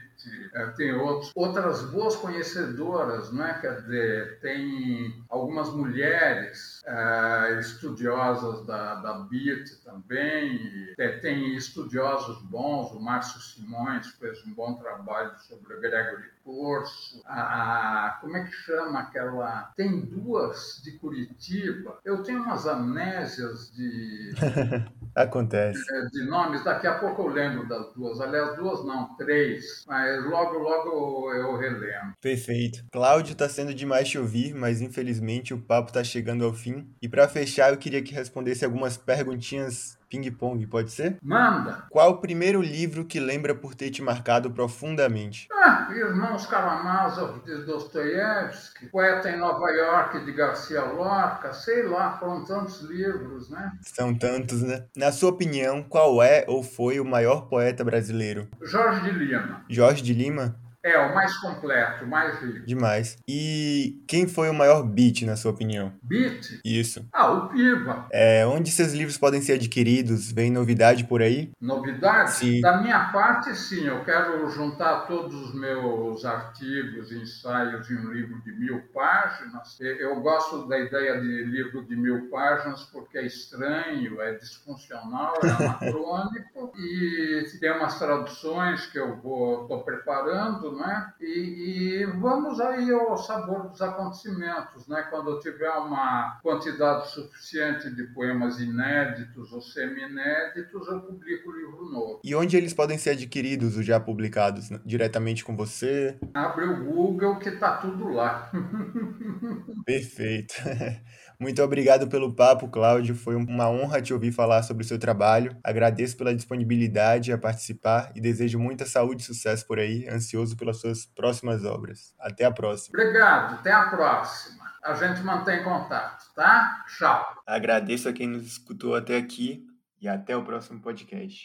É, 0.54 0.66
tem 0.68 0.92
outros, 0.92 1.32
outras 1.34 1.82
boas 1.90 2.16
conhecedoras, 2.16 3.32
né? 3.32 3.58
quer 3.60 3.76
dizer, 3.82 4.40
tem 4.40 5.24
algumas 5.28 5.72
mulheres 5.72 6.82
é, 6.86 7.58
estudiosas 7.60 8.66
da, 8.66 8.96
da 8.96 9.18
BIT 9.20 9.82
também, 9.84 10.94
tem, 10.96 11.20
tem 11.20 11.54
estudiosos 11.54 12.42
bons, 12.42 12.92
o 12.92 13.00
Márcio 13.00 13.40
Simões 13.40 14.08
fez 14.18 14.44
um 14.46 14.52
bom 14.52 14.74
trabalho 14.74 15.38
sobre 15.38 15.74
o 15.74 15.80
Gregory 15.80 16.30
Corso, 16.42 17.22
a, 17.26 18.18
como 18.20 18.36
é 18.36 18.44
que 18.44 18.52
chama 18.52 19.00
aquela, 19.00 19.72
tem 19.76 20.00
duas 20.00 20.80
de 20.82 20.92
Curitiba, 20.92 21.98
eu 22.04 22.22
tenho 22.22 22.42
umas 22.42 22.66
amnésias 22.66 23.72
de... 23.74 24.34
Acontece. 25.16 25.80
De, 25.82 26.10
de 26.10 26.30
nomes, 26.30 26.62
daqui 26.62 26.86
a 26.86 26.98
pouco 26.98 27.22
eu 27.22 27.28
lembro 27.28 27.66
das 27.66 27.92
duas, 27.94 28.20
aliás, 28.20 28.54
duas 28.56 28.84
não, 28.84 29.16
três, 29.16 29.84
mas 29.86 30.24
logo, 30.26 30.58
logo 30.58 31.32
eu 31.32 31.56
relembro. 31.56 32.12
Perfeito. 32.20 32.84
Cláudio, 32.92 33.32
está 33.32 33.48
sendo 33.48 33.72
demais 33.72 34.08
te 34.08 34.18
ouvir, 34.18 34.54
mas 34.54 34.82
infelizmente 34.82 35.54
o 35.54 35.60
papo 35.60 35.88
está 35.88 36.04
chegando 36.04 36.44
ao 36.44 36.52
fim. 36.52 36.86
E 37.00 37.08
para 37.08 37.26
fechar, 37.26 37.72
eu 37.72 37.78
queria 37.78 38.02
que 38.02 38.14
respondesse 38.14 38.64
algumas 38.64 38.98
perguntinhas 38.98 39.96
ping-pong, 40.08 40.66
pode 40.66 40.90
ser? 40.90 41.16
Manda! 41.22 41.84
Qual 41.90 42.10
o 42.10 42.18
primeiro 42.18 42.60
livro 42.60 43.04
que 43.04 43.20
lembra 43.20 43.54
por 43.54 43.74
ter 43.74 43.90
te 43.90 44.02
marcado 44.02 44.50
profundamente? 44.50 45.48
Ah, 45.52 45.88
Irmãos 45.94 46.46
Karamazov 46.46 47.42
de 47.44 47.64
Dostoiévski, 47.64 48.86
Poeta 48.86 49.30
em 49.30 49.38
Nova 49.38 49.70
York 49.70 50.24
de 50.24 50.32
Garcia 50.32 50.82
Lorca, 50.82 51.52
sei 51.52 51.82
lá, 51.84 52.18
foram 52.18 52.44
tantos 52.44 52.80
livros, 52.82 53.50
né? 53.50 53.72
São 53.82 54.14
tantos, 54.14 54.62
né? 54.62 54.84
Na 54.96 55.12
sua 55.12 55.30
opinião, 55.30 55.82
qual 55.82 56.22
é 56.22 56.44
ou 56.48 56.62
foi 56.62 57.00
o 57.00 57.04
maior 57.04 57.48
poeta 57.48 57.84
brasileiro? 57.84 58.48
Jorge 58.62 59.02
de 59.02 59.10
Lima. 59.10 59.64
Jorge 59.68 60.02
de 60.02 60.12
Lima? 60.12 60.56
É, 60.86 60.96
o 61.00 61.12
mais 61.12 61.36
completo, 61.38 62.04
o 62.04 62.06
mais 62.06 62.38
rico. 62.40 62.64
Demais. 62.64 63.18
E 63.26 64.00
quem 64.06 64.28
foi 64.28 64.48
o 64.48 64.54
maior 64.54 64.84
beat, 64.84 65.22
na 65.22 65.34
sua 65.34 65.50
opinião? 65.50 65.92
Beat? 66.00 66.60
Isso. 66.64 67.04
Ah, 67.12 67.32
o 67.32 67.48
Piva. 67.48 68.06
É, 68.12 68.46
onde 68.46 68.70
seus 68.70 68.92
livros 68.92 69.18
podem 69.18 69.40
ser 69.40 69.54
adquiridos? 69.54 70.30
Vem 70.30 70.48
novidade 70.48 71.02
por 71.02 71.22
aí? 71.22 71.50
Novidade? 71.60 72.34
Sim. 72.34 72.60
Da 72.60 72.80
minha 72.80 73.10
parte, 73.10 73.52
sim. 73.56 73.84
Eu 73.84 74.04
quero 74.04 74.48
juntar 74.48 75.08
todos 75.08 75.34
os 75.34 75.54
meus 75.56 76.24
artigos 76.24 77.10
ensaios 77.10 77.90
em 77.90 77.96
um 77.96 78.12
livro 78.12 78.40
de 78.42 78.52
mil 78.52 78.80
páginas. 78.94 79.76
Eu 79.80 80.20
gosto 80.20 80.68
da 80.68 80.78
ideia 80.78 81.20
de 81.20 81.44
livro 81.46 81.84
de 81.84 81.96
mil 81.96 82.30
páginas 82.30 82.84
porque 82.92 83.18
é 83.18 83.26
estranho, 83.26 84.20
é 84.20 84.34
disfuncional, 84.34 85.34
é 85.42 85.50
anacrônico 85.64 86.72
e 86.78 87.44
tem 87.58 87.72
umas 87.72 87.98
traduções 87.98 88.86
que 88.86 89.00
eu 89.00 89.16
vou 89.16 89.62
estou 89.62 89.82
preparando 89.82 90.75
né? 90.76 91.12
E, 91.20 92.02
e, 92.02 92.06
vamos 92.06 92.60
aí 92.60 92.90
ao 92.92 93.16
sabor 93.16 93.68
dos 93.68 93.80
acontecimentos, 93.80 94.86
né? 94.86 95.06
Quando 95.10 95.30
eu 95.30 95.40
tiver 95.40 95.70
uma 95.70 96.38
quantidade 96.42 97.10
suficiente 97.10 97.94
de 97.94 98.04
poemas 98.14 98.60
inéditos 98.60 99.52
ou 99.52 99.60
semi-inéditos, 99.60 100.86
eu 100.88 101.00
publico 101.00 101.50
o 101.50 101.56
livro 101.56 101.90
novo. 101.90 102.20
E 102.22 102.34
onde 102.34 102.56
eles 102.56 102.74
podem 102.74 102.98
ser 102.98 103.10
adquiridos, 103.10 103.76
os 103.76 103.84
já 103.84 103.98
publicados? 103.98 104.70
Né? 104.70 104.80
Diretamente 104.84 105.44
com 105.44 105.56
você? 105.56 106.18
Abre 106.34 106.64
o 106.66 106.84
Google 106.84 107.38
que 107.38 107.50
tá 107.52 107.78
tudo 107.78 108.08
lá. 108.08 108.50
Perfeito. 109.84 110.54
Muito 111.38 111.62
obrigado 111.62 112.08
pelo 112.08 112.34
papo, 112.34 112.68
Cláudio. 112.68 113.14
Foi 113.14 113.34
uma 113.36 113.68
honra 113.68 114.00
te 114.00 114.12
ouvir 114.14 114.32
falar 114.32 114.62
sobre 114.62 114.84
o 114.84 114.86
seu 114.86 114.98
trabalho. 114.98 115.56
Agradeço 115.62 116.16
pela 116.16 116.34
disponibilidade 116.34 117.32
a 117.32 117.38
participar 117.38 118.10
e 118.14 118.20
desejo 118.20 118.58
muita 118.58 118.86
saúde 118.86 119.22
e 119.22 119.26
sucesso 119.26 119.66
por 119.66 119.78
aí. 119.78 120.08
Ansioso 120.08 120.56
pelas 120.56 120.78
suas 120.78 121.06
próximas 121.06 121.64
obras. 121.64 122.14
Até 122.18 122.44
a 122.44 122.50
próxima. 122.50 122.98
Obrigado. 122.98 123.54
Até 123.54 123.72
a 123.72 123.90
próxima. 123.90 124.64
A 124.82 124.94
gente 124.94 125.20
mantém 125.22 125.64
contato, 125.64 126.32
tá? 126.34 126.84
Tchau. 126.96 127.42
Agradeço 127.46 128.08
a 128.08 128.12
quem 128.12 128.28
nos 128.28 128.46
escutou 128.46 128.94
até 128.94 129.16
aqui 129.16 129.66
e 130.00 130.08
até 130.08 130.36
o 130.36 130.44
próximo 130.44 130.80
podcast. 130.80 131.44